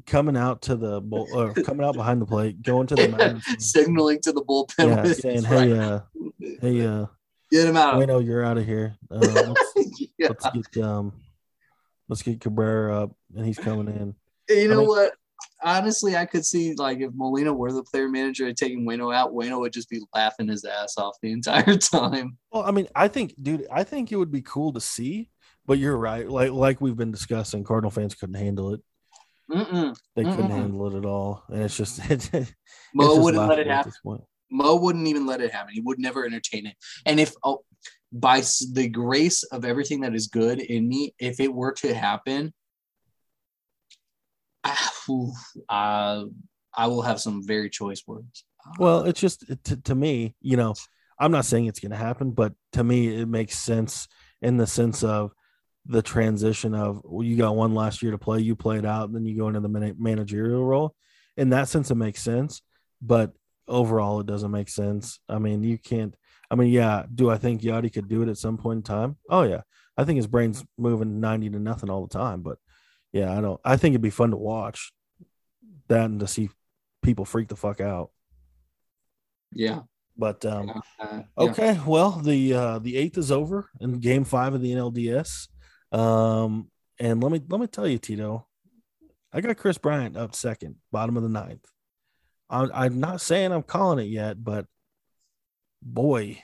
[0.05, 4.19] coming out to the bull, or coming out behind the plate, going to the Signaling
[4.23, 6.01] to the bullpen, yeah, saying, "Hey, right- uh,
[6.61, 7.05] hey, uh,
[7.51, 7.95] get him out.
[7.95, 8.95] Bueno, you're out of here.
[9.09, 9.73] Uh, let's,
[10.17, 10.29] Yeah.
[10.29, 11.13] let's get um,
[12.09, 14.15] let's get Cabrera up, and he's coming in."
[14.49, 15.13] You know mean- what?
[15.63, 19.33] Honestly, I could see like if Molina were the player manager and taking Waino out,
[19.33, 22.37] Waino would just be laughing his ass off the entire time.
[22.51, 25.29] Well, I mean, I think, dude, I think it would be cool to see,
[25.65, 26.27] but you're right.
[26.29, 28.81] Like, like we've been discussing, Cardinal fans couldn't handle it.
[29.51, 29.95] Mm-mm.
[30.15, 30.49] They couldn't Mm-mm.
[30.49, 32.31] handle it at all, and it's just it's
[32.93, 33.91] Mo just wouldn't let it happen.
[34.49, 35.73] Mo wouldn't even let it happen.
[35.73, 36.75] He would never entertain it.
[37.05, 37.63] And if oh,
[38.11, 38.41] by
[38.73, 42.53] the grace of everything that is good in me, if it were to happen,
[44.63, 45.35] ah, oof,
[45.69, 46.23] uh,
[46.73, 48.45] I will have some very choice words.
[48.79, 50.75] Well, it's just to, to me, you know,
[51.19, 54.07] I'm not saying it's going to happen, but to me, it makes sense
[54.41, 55.31] in the sense of
[55.85, 59.07] the transition of well, you got one last year to play, you play it out,
[59.07, 60.95] and then you go into the managerial role.
[61.37, 62.61] In that sense, it makes sense,
[63.01, 63.31] but
[63.67, 65.19] overall, it doesn't make sense.
[65.27, 66.15] I mean, you can't.
[66.49, 69.17] I mean, yeah, do I think Yadi could do it at some point in time?
[69.29, 69.61] Oh yeah,
[69.97, 72.57] I think his brain's moving ninety to nothing all the time, but
[73.11, 73.59] yeah, I don't.
[73.65, 74.91] I think it'd be fun to watch
[75.87, 76.49] that and to see
[77.01, 78.11] people freak the fuck out.
[79.51, 79.81] yeah.
[80.19, 81.21] But um, uh, yeah.
[81.37, 85.47] okay, well the uh, the eighth is over in Game Five of the NLDS,
[85.91, 88.47] um, and let me let me tell you, Tito,
[89.31, 91.67] I got Kris Bryant up second, bottom of the ninth.
[92.49, 94.65] I'm, I'm not saying I'm calling it yet, but
[95.81, 96.41] boy,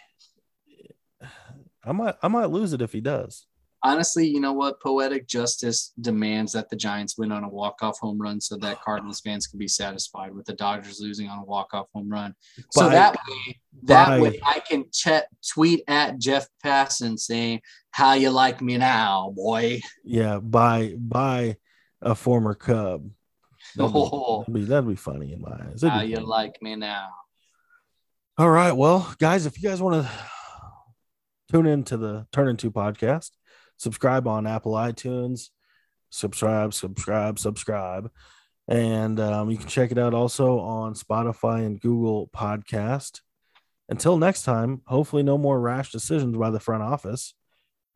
[1.84, 3.46] I might I might lose it if he does.
[3.86, 4.82] Honestly, you know what?
[4.82, 9.20] Poetic justice demands that the Giants win on a walk-off home run so that Cardinals
[9.20, 12.34] fans can be satisfied with the Dodgers losing on a walk-off home run.
[12.72, 17.60] So By- that way, that by- way I can ch- tweet at Jeff Passan saying,
[17.92, 21.58] "How you like me now, boy?" Yeah, by by
[22.02, 23.10] a former Cub.
[23.76, 24.40] That'd be, Oh.
[24.40, 25.82] that'd be, that'd be funny in my eyes.
[25.82, 26.28] How you funny.
[26.28, 27.10] like me now?
[28.38, 28.72] All right.
[28.72, 30.12] Well, guys, if you guys want to
[31.52, 33.32] tune into the Turn Into podcast,
[33.78, 35.50] subscribe on Apple iTunes,
[36.10, 38.10] subscribe, subscribe, subscribe.
[38.68, 43.20] And um, you can check it out also on Spotify and Google Podcast.
[43.90, 47.34] Until next time, hopefully, no more rash decisions by the front office.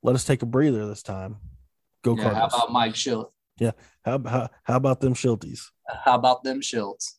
[0.04, 1.38] Let us take a breather this time.
[2.04, 2.96] Go Yeah, how about Mike
[3.60, 3.72] Shildt?
[4.06, 5.72] how, how, how about them Shilties?
[6.06, 7.17] How about them Shildts?